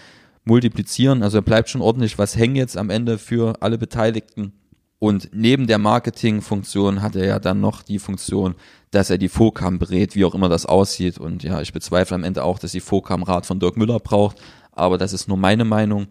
multiplizieren. 0.45 1.23
Also 1.23 1.43
bleibt 1.43 1.69
schon 1.69 1.83
ordentlich 1.83 2.19
was 2.19 2.37
hängen 2.37 2.57
jetzt 2.57 2.77
am 2.77 2.91
Ende 2.91 3.19
für 3.19 3.61
alle 3.61 3.77
Beteiligten. 3.77 4.53
Und 5.01 5.31
neben 5.33 5.67
der 5.67 5.79
Marketingfunktion 5.79 7.01
hat 7.01 7.17
er 7.17 7.25
ja 7.25 7.39
dann 7.39 7.61
noch 7.61 7.83
die 7.83 7.99
Funktion, 7.99 8.55
dass 8.91 9.09
er 9.09 9.17
die 9.17 9.31
FOCAM 9.31 9.79
berät, 9.79 10.15
wie 10.15 10.27
auch 10.27 10.35
immer 10.35 10.51
das 10.51 10.67
aussieht. 10.67 11.17
Und 11.17 11.43
ja, 11.43 11.63
ich 11.63 11.73
bezweifle 11.73 12.15
am 12.15 12.23
Ende 12.23 12.45
auch, 12.45 12.59
dass 12.59 12.73
die 12.73 12.81
FOCAM 12.81 13.23
Rat 13.23 13.47
von 13.47 13.59
Dirk 13.59 13.79
Müller 13.79 13.99
braucht. 13.99 14.37
Aber 14.73 14.99
das 14.99 15.15
ist 15.15 15.27
nur 15.27 15.39
meine 15.39 15.65
Meinung. 15.65 16.09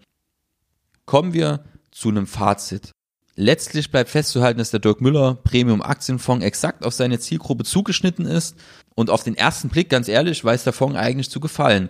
Kommen 1.05 1.33
wir 1.33 1.63
zu 1.91 2.09
einem 2.09 2.25
Fazit. 2.25 2.91
Letztlich 3.35 3.91
bleibt 3.91 4.09
festzuhalten, 4.09 4.57
dass 4.57 4.71
der 4.71 4.79
Dirk 4.79 5.01
Müller 5.01 5.35
Premium 5.35 5.83
Aktienfonds 5.83 6.43
exakt 6.43 6.83
auf 6.83 6.95
seine 6.95 7.19
Zielgruppe 7.19 7.65
zugeschnitten 7.65 8.25
ist. 8.25 8.55
Und 8.95 9.11
auf 9.11 9.23
den 9.23 9.35
ersten 9.35 9.69
Blick, 9.69 9.89
ganz 9.89 10.07
ehrlich, 10.07 10.43
weiß 10.43 10.63
der 10.63 10.73
Fonds 10.73 10.97
eigentlich 10.97 11.29
zu 11.29 11.39
gefallen. 11.39 11.89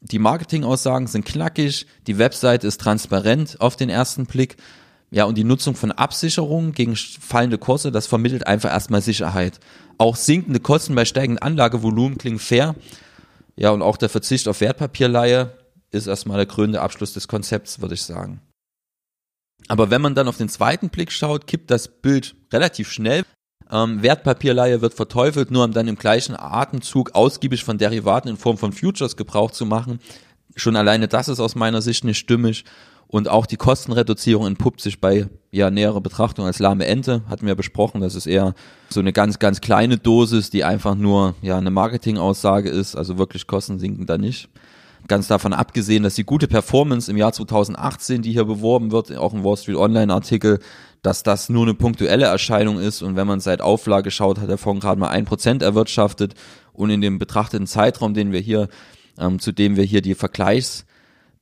Die 0.00 0.20
Marketingaussagen 0.20 1.08
sind 1.08 1.26
knackig, 1.26 1.86
die 2.06 2.18
Webseite 2.18 2.68
ist 2.68 2.80
transparent 2.80 3.60
auf 3.60 3.74
den 3.74 3.88
ersten 3.88 4.26
Blick. 4.26 4.56
Ja, 5.10 5.24
und 5.24 5.36
die 5.38 5.44
Nutzung 5.44 5.76
von 5.76 5.92
Absicherungen 5.92 6.72
gegen 6.72 6.96
fallende 6.96 7.58
Kurse, 7.58 7.92
das 7.92 8.06
vermittelt 8.06 8.46
einfach 8.46 8.70
erstmal 8.70 9.02
Sicherheit. 9.02 9.60
Auch 9.98 10.16
sinkende 10.16 10.60
Kosten 10.60 10.94
bei 10.94 11.04
steigendem 11.04 11.42
Anlagevolumen 11.42 12.18
klingen 12.18 12.38
fair. 12.38 12.74
Ja, 13.56 13.70
und 13.70 13.82
auch 13.82 13.96
der 13.96 14.08
Verzicht 14.08 14.48
auf 14.48 14.60
Wertpapierleihe 14.60 15.56
ist 15.90 16.06
erstmal 16.06 16.38
der 16.38 16.46
krönende 16.46 16.82
Abschluss 16.82 17.12
des 17.12 17.28
Konzepts, 17.28 17.80
würde 17.80 17.94
ich 17.94 18.02
sagen. 18.02 18.40
Aber 19.68 19.90
wenn 19.90 20.02
man 20.02 20.14
dann 20.14 20.28
auf 20.28 20.36
den 20.36 20.48
zweiten 20.48 20.90
Blick 20.90 21.10
schaut, 21.10 21.46
kippt 21.46 21.70
das 21.70 21.88
Bild 21.88 22.34
relativ 22.52 22.90
schnell. 22.90 23.24
Ähm, 23.70 24.02
Wertpapierleihe 24.02 24.80
wird 24.80 24.94
verteufelt, 24.94 25.50
nur 25.50 25.64
um 25.64 25.72
dann 25.72 25.88
im 25.88 25.96
gleichen 25.96 26.36
Atemzug 26.38 27.14
ausgiebig 27.14 27.64
von 27.64 27.78
Derivaten 27.78 28.28
in 28.28 28.36
Form 28.36 28.58
von 28.58 28.72
Futures 28.72 29.16
Gebrauch 29.16 29.50
zu 29.50 29.66
machen. 29.66 30.00
Schon 30.54 30.76
alleine 30.76 31.08
das 31.08 31.28
ist 31.28 31.40
aus 31.40 31.54
meiner 31.54 31.82
Sicht 31.82 32.04
nicht 32.04 32.18
stimmig. 32.18 32.64
Und 33.08 33.28
auch 33.28 33.46
die 33.46 33.56
Kostenreduzierung 33.56 34.46
entpuppt 34.46 34.80
sich 34.80 35.00
bei 35.00 35.28
ja, 35.52 35.70
näherer 35.70 36.00
Betrachtung 36.00 36.44
als 36.44 36.58
lahme 36.58 36.86
Ente, 36.86 37.22
hatten 37.28 37.46
wir 37.46 37.54
besprochen. 37.54 38.00
Das 38.00 38.14
ist 38.14 38.26
eher 38.26 38.54
so 38.90 39.00
eine 39.00 39.12
ganz, 39.12 39.38
ganz 39.38 39.60
kleine 39.60 39.96
Dosis, 39.96 40.50
die 40.50 40.64
einfach 40.64 40.96
nur 40.96 41.34
ja, 41.40 41.56
eine 41.56 41.70
Marketingaussage 41.70 42.68
ist. 42.68 42.96
Also 42.96 43.16
wirklich 43.16 43.46
Kosten 43.46 43.78
sinken 43.78 44.06
da 44.06 44.18
nicht. 44.18 44.48
Ganz 45.06 45.28
davon 45.28 45.52
abgesehen, 45.52 46.02
dass 46.02 46.16
die 46.16 46.24
gute 46.24 46.48
Performance 46.48 47.08
im 47.08 47.16
Jahr 47.16 47.32
2018, 47.32 48.22
die 48.22 48.32
hier 48.32 48.44
beworben 48.44 48.90
wird, 48.90 49.16
auch 49.16 49.32
im 49.32 49.44
Wall 49.44 49.56
Street 49.56 49.76
Online 49.76 50.12
Artikel, 50.12 50.58
dass 51.02 51.22
das 51.22 51.48
nur 51.48 51.62
eine 51.62 51.74
punktuelle 51.74 52.24
Erscheinung 52.24 52.80
ist. 52.80 53.02
Und 53.02 53.14
wenn 53.14 53.28
man 53.28 53.38
seit 53.38 53.60
Auflage 53.60 54.10
schaut, 54.10 54.40
hat 54.40 54.48
der 54.48 54.58
Fonds 54.58 54.82
gerade 54.82 54.98
mal 54.98 55.10
ein 55.10 55.24
Prozent 55.24 55.62
erwirtschaftet. 55.62 56.34
Und 56.72 56.90
in 56.90 57.00
dem 57.00 57.20
betrachteten 57.20 57.68
Zeitraum, 57.68 58.14
den 58.14 58.32
wir 58.32 58.40
hier, 58.40 58.68
ähm, 59.16 59.38
zu 59.38 59.52
dem 59.52 59.76
wir 59.76 59.84
hier 59.84 60.02
die 60.02 60.16
Vergleichs 60.16 60.85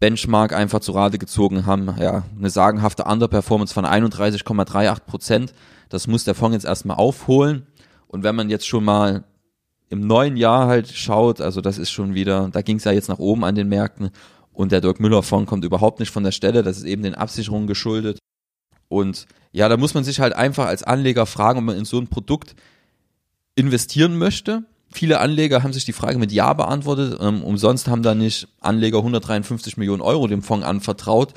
Benchmark 0.04 0.52
einfach 0.52 0.80
zu 0.80 0.92
Rate 0.92 1.16
gezogen 1.16 1.64
haben. 1.64 1.96
Ja, 1.98 2.24
eine 2.38 2.50
sagenhafte 2.50 3.04
Underperformance 3.04 3.72
von 3.72 3.86
31,38 3.86 5.00
Prozent. 5.00 5.54
Das 5.88 6.06
muss 6.06 6.24
der 6.24 6.34
Fonds 6.34 6.52
jetzt 6.52 6.66
erstmal 6.66 6.98
aufholen. 6.98 7.66
Und 8.06 8.22
wenn 8.22 8.34
man 8.34 8.50
jetzt 8.50 8.68
schon 8.68 8.84
mal 8.84 9.24
im 9.88 10.06
neuen 10.06 10.36
Jahr 10.36 10.66
halt 10.66 10.88
schaut, 10.88 11.40
also 11.40 11.62
das 11.62 11.78
ist 11.78 11.90
schon 11.90 12.12
wieder, 12.12 12.50
da 12.52 12.60
ging 12.60 12.76
es 12.76 12.84
ja 12.84 12.92
jetzt 12.92 13.08
nach 13.08 13.18
oben 13.18 13.44
an 13.44 13.54
den 13.54 13.70
Märkten 13.70 14.10
und 14.52 14.72
der 14.72 14.82
Dirk 14.82 15.00
Müller 15.00 15.22
Fonds 15.22 15.48
kommt 15.48 15.64
überhaupt 15.64 16.00
nicht 16.00 16.10
von 16.10 16.22
der 16.22 16.32
Stelle, 16.32 16.62
das 16.62 16.76
ist 16.76 16.84
eben 16.84 17.02
den 17.02 17.14
Absicherungen 17.14 17.66
geschuldet. 17.66 18.18
Und 18.88 19.26
ja, 19.52 19.70
da 19.70 19.78
muss 19.78 19.94
man 19.94 20.04
sich 20.04 20.20
halt 20.20 20.34
einfach 20.34 20.66
als 20.66 20.82
Anleger 20.82 21.24
fragen, 21.24 21.60
ob 21.60 21.64
man 21.64 21.78
in 21.78 21.86
so 21.86 21.98
ein 21.98 22.08
Produkt 22.08 22.54
investieren 23.54 24.18
möchte 24.18 24.64
Viele 24.94 25.18
Anleger 25.18 25.64
haben 25.64 25.72
sich 25.72 25.84
die 25.84 25.92
Frage 25.92 26.20
mit 26.20 26.30
Ja 26.30 26.52
beantwortet. 26.52 27.18
Ähm, 27.20 27.42
umsonst 27.42 27.88
haben 27.88 28.04
da 28.04 28.14
nicht 28.14 28.46
Anleger 28.60 28.98
153 28.98 29.76
Millionen 29.76 30.00
Euro 30.00 30.28
dem 30.28 30.40
Fonds 30.40 30.64
anvertraut. 30.64 31.34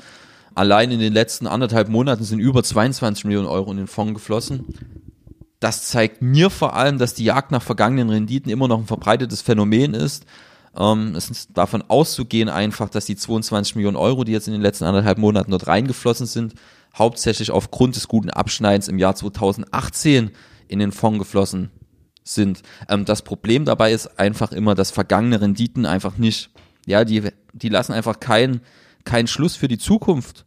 Allein 0.54 0.92
in 0.92 1.00
den 1.00 1.12
letzten 1.12 1.48
anderthalb 1.48 1.88
Monaten 1.88 2.22
sind 2.22 2.38
über 2.38 2.62
22 2.62 3.24
Millionen 3.24 3.48
Euro 3.48 3.72
in 3.72 3.78
den 3.78 3.88
Fonds 3.88 4.14
geflossen. 4.14 4.64
Das 5.58 5.88
zeigt 5.88 6.22
mir 6.22 6.50
vor 6.50 6.76
allem, 6.76 6.98
dass 6.98 7.14
die 7.14 7.24
Jagd 7.24 7.50
nach 7.50 7.62
vergangenen 7.62 8.10
Renditen 8.10 8.48
immer 8.48 8.68
noch 8.68 8.78
ein 8.78 8.86
verbreitetes 8.86 9.42
Phänomen 9.42 9.92
ist. 9.92 10.24
Ähm, 10.76 11.16
es 11.16 11.28
ist 11.28 11.50
davon 11.54 11.82
auszugehen 11.88 12.48
einfach, 12.48 12.88
dass 12.88 13.06
die 13.06 13.16
22 13.16 13.74
Millionen 13.74 13.96
Euro, 13.96 14.22
die 14.22 14.30
jetzt 14.30 14.46
in 14.46 14.52
den 14.52 14.62
letzten 14.62 14.84
anderthalb 14.84 15.18
Monaten 15.18 15.50
dort 15.50 15.66
reingeflossen 15.66 16.26
sind, 16.26 16.54
hauptsächlich 16.96 17.50
aufgrund 17.50 17.96
des 17.96 18.06
guten 18.06 18.30
Abschneidens 18.30 18.86
im 18.86 19.00
Jahr 19.00 19.16
2018 19.16 20.30
in 20.68 20.78
den 20.78 20.92
Fonds 20.92 21.18
geflossen 21.18 21.72
sind. 22.34 22.62
Ähm, 22.88 23.04
das 23.04 23.22
Problem 23.22 23.64
dabei 23.64 23.92
ist 23.92 24.18
einfach 24.18 24.52
immer, 24.52 24.74
dass 24.74 24.90
vergangene 24.90 25.40
Renditen 25.40 25.86
einfach 25.86 26.18
nicht, 26.18 26.50
ja, 26.86 27.04
die, 27.04 27.28
die 27.52 27.68
lassen 27.68 27.92
einfach 27.92 28.20
keinen 28.20 28.60
kein 29.04 29.26
Schluss 29.26 29.56
für 29.56 29.68
die 29.68 29.78
Zukunft 29.78 30.44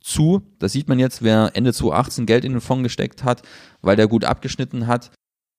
zu. 0.00 0.42
Das 0.58 0.72
sieht 0.72 0.88
man 0.88 0.98
jetzt, 0.98 1.22
wer 1.22 1.50
Ende 1.54 1.72
2018 1.72 2.26
Geld 2.26 2.44
in 2.44 2.52
den 2.52 2.60
Fonds 2.60 2.84
gesteckt 2.84 3.24
hat, 3.24 3.42
weil 3.82 3.96
der 3.96 4.06
gut 4.06 4.24
abgeschnitten 4.24 4.86
hat, 4.86 5.10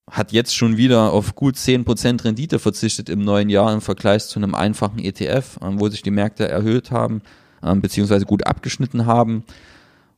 hat 0.09 0.31
jetzt 0.31 0.55
schon 0.55 0.77
wieder 0.77 1.11
auf 1.11 1.35
gut 1.35 1.55
10% 1.55 2.23
Rendite 2.23 2.59
verzichtet 2.59 3.09
im 3.09 3.19
neuen 3.19 3.49
Jahr 3.49 3.73
im 3.73 3.81
Vergleich 3.81 4.27
zu 4.27 4.39
einem 4.39 4.55
einfachen 4.55 4.99
ETF, 4.99 5.59
ähm, 5.61 5.79
wo 5.79 5.89
sich 5.89 6.03
die 6.03 6.11
Märkte 6.11 6.47
erhöht 6.47 6.91
haben, 6.91 7.21
ähm, 7.63 7.81
beziehungsweise 7.81 8.25
gut 8.25 8.45
abgeschnitten 8.45 9.05
haben. 9.05 9.43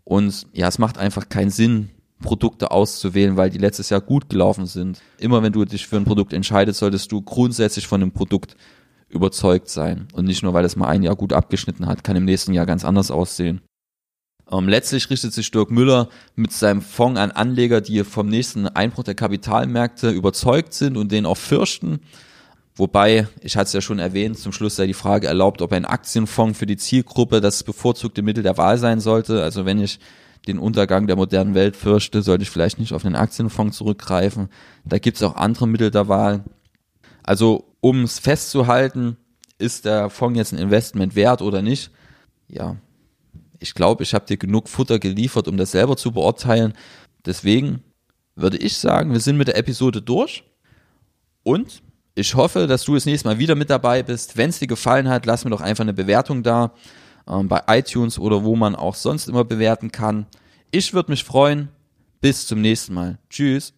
Und 0.04 0.46
ja, 0.54 0.68
es 0.68 0.78
macht 0.78 0.98
einfach 0.98 1.30
keinen 1.30 1.50
Sinn, 1.50 1.90
Produkte 2.22 2.72
auszuwählen, 2.72 3.38
weil 3.38 3.50
die 3.50 3.58
letztes 3.58 3.90
Jahr 3.90 4.02
gut 4.02 4.30
gelaufen 4.30 4.66
sind. 4.66 5.02
Immer 5.20 5.44
wenn 5.44 5.54
du 5.54 5.66
dich 5.66 5.88
für 5.88 5.98
ein 5.98 6.06
Produkt 6.06 6.34
entscheidest, 6.34 6.80
solltest 6.80 7.12
du 7.12 7.22
grundsätzlich 7.22 7.88
von 7.88 8.02
dem 8.02 8.12
Produkt 8.12 8.56
überzeugt 9.10 9.70
sein. 9.70 10.08
Und 10.14 10.26
nicht 10.26 10.44
nur, 10.44 10.54
weil 10.54 10.66
es 10.66 10.76
mal 10.76 10.88
ein 10.88 11.04
Jahr 11.04 11.16
gut 11.16 11.34
abgeschnitten 11.34 11.88
hat, 11.88 12.04
kann 12.04 12.16
im 12.16 12.26
nächsten 12.26 12.54
Jahr 12.54 12.66
ganz 12.66 12.84
anders 12.84 13.12
aussehen. 13.12 13.62
Ähm, 14.52 14.70
letztlich 14.70 15.10
richtet 15.10 15.34
sich 15.34 15.52
Dirk 15.52 15.72
Müller 15.72 16.10
mit 16.36 16.52
seinem 16.52 16.82
Fonds 16.82 17.20
an 17.20 17.32
Anleger, 17.32 17.82
die 17.82 18.04
vom 18.04 18.28
nächsten 18.30 18.68
Einbruch 18.68 19.04
der 19.04 19.16
Kapitalmärkte 19.16 20.10
überzeugt 20.10 20.74
sind 20.74 20.98
und 20.98 21.12
den 21.12 21.26
auch 21.26 21.38
fürchten. 21.38 22.00
Wobei, 22.76 23.28
ich 23.42 23.58
hatte 23.58 23.68
es 23.68 23.74
ja 23.74 23.82
schon 23.82 24.00
erwähnt, 24.00 24.38
zum 24.38 24.52
Schluss 24.52 24.76
sei 24.76 24.86
die 24.86 24.94
Frage 24.94 25.28
erlaubt, 25.28 25.62
ob 25.62 25.74
ein 25.74 25.86
Aktienfonds 25.86 26.60
für 26.60 26.68
die 26.68 26.78
Zielgruppe 26.78 27.42
das 27.42 27.64
bevorzugte 27.64 28.22
Mittel 28.22 28.44
der 28.44 28.58
Wahl 28.58 28.78
sein 28.78 29.00
sollte. 29.00 29.44
Also 29.44 29.66
wenn 29.66 29.82
ich 29.82 30.00
den 30.48 30.60
Untergang 30.60 31.08
der 31.08 31.16
modernen 31.16 31.56
Welt 31.56 31.76
fürchte, 31.76 32.22
sollte 32.22 32.44
ich 32.44 32.50
vielleicht 32.50 32.80
nicht 32.80 32.94
auf 32.94 33.02
den 33.02 33.16
Aktienfonds 33.16 33.78
zurückgreifen. 33.78 34.50
Da 34.86 35.00
gibt 35.00 35.18
es 35.18 35.24
auch 35.24 35.36
andere 35.36 35.68
Mittel 35.68 35.92
der 35.92 36.08
Wahl. 36.08 36.44
Also 37.24 37.74
um 37.82 38.04
es 38.04 38.20
festzuhalten, 38.20 39.18
ist 39.58 39.86
der 39.86 40.10
Fonds 40.10 40.38
jetzt 40.38 40.54
ein 40.54 40.60
Investment 40.60 41.16
wert 41.16 41.42
oder 41.42 41.62
nicht? 41.62 41.92
Ja, 42.48 42.78
ich 43.60 43.74
glaube, 43.74 44.04
ich 44.04 44.14
habe 44.14 44.26
dir 44.26 44.38
genug 44.38 44.70
Futter 44.70 45.00
geliefert, 45.00 45.48
um 45.48 45.58
das 45.58 45.72
selber 45.72 45.98
zu 45.98 46.12
beurteilen. 46.12 46.74
Deswegen 47.26 47.84
würde 48.36 48.58
ich 48.58 48.78
sagen, 48.78 49.12
wir 49.12 49.20
sind 49.20 49.38
mit 49.38 49.48
der 49.48 49.58
Episode 49.58 50.02
durch. 50.02 50.44
Und 51.44 51.82
ich 52.14 52.36
hoffe, 52.36 52.68
dass 52.68 52.84
du 52.84 52.94
das 52.94 53.06
nächste 53.06 53.28
Mal 53.28 53.40
wieder 53.40 53.56
mit 53.56 53.70
dabei 53.70 54.04
bist. 54.04 54.38
Wenn 54.38 54.50
es 54.50 54.60
dir 54.60 54.68
gefallen 54.68 55.10
hat, 55.10 55.26
lass 55.26 55.44
mir 55.44 55.52
doch 55.52 55.62
einfach 55.62 55.84
eine 55.84 55.94
Bewertung 55.94 56.44
da 56.44 56.74
ähm, 57.28 57.48
bei 57.48 57.62
iTunes 57.68 58.20
oder 58.20 58.44
wo 58.44 58.56
man 58.56 58.76
auch 58.76 58.96
sonst 58.96 59.28
immer 59.28 59.44
bewerten 59.44 59.92
kann. 59.92 60.26
Ich 60.72 60.94
würde 60.94 61.12
mich 61.12 61.24
freuen. 61.24 61.70
Bis 62.20 62.48
zum 62.48 62.62
nächsten 62.62 62.94
Mal. 62.94 63.20
Tschüss. 63.30 63.77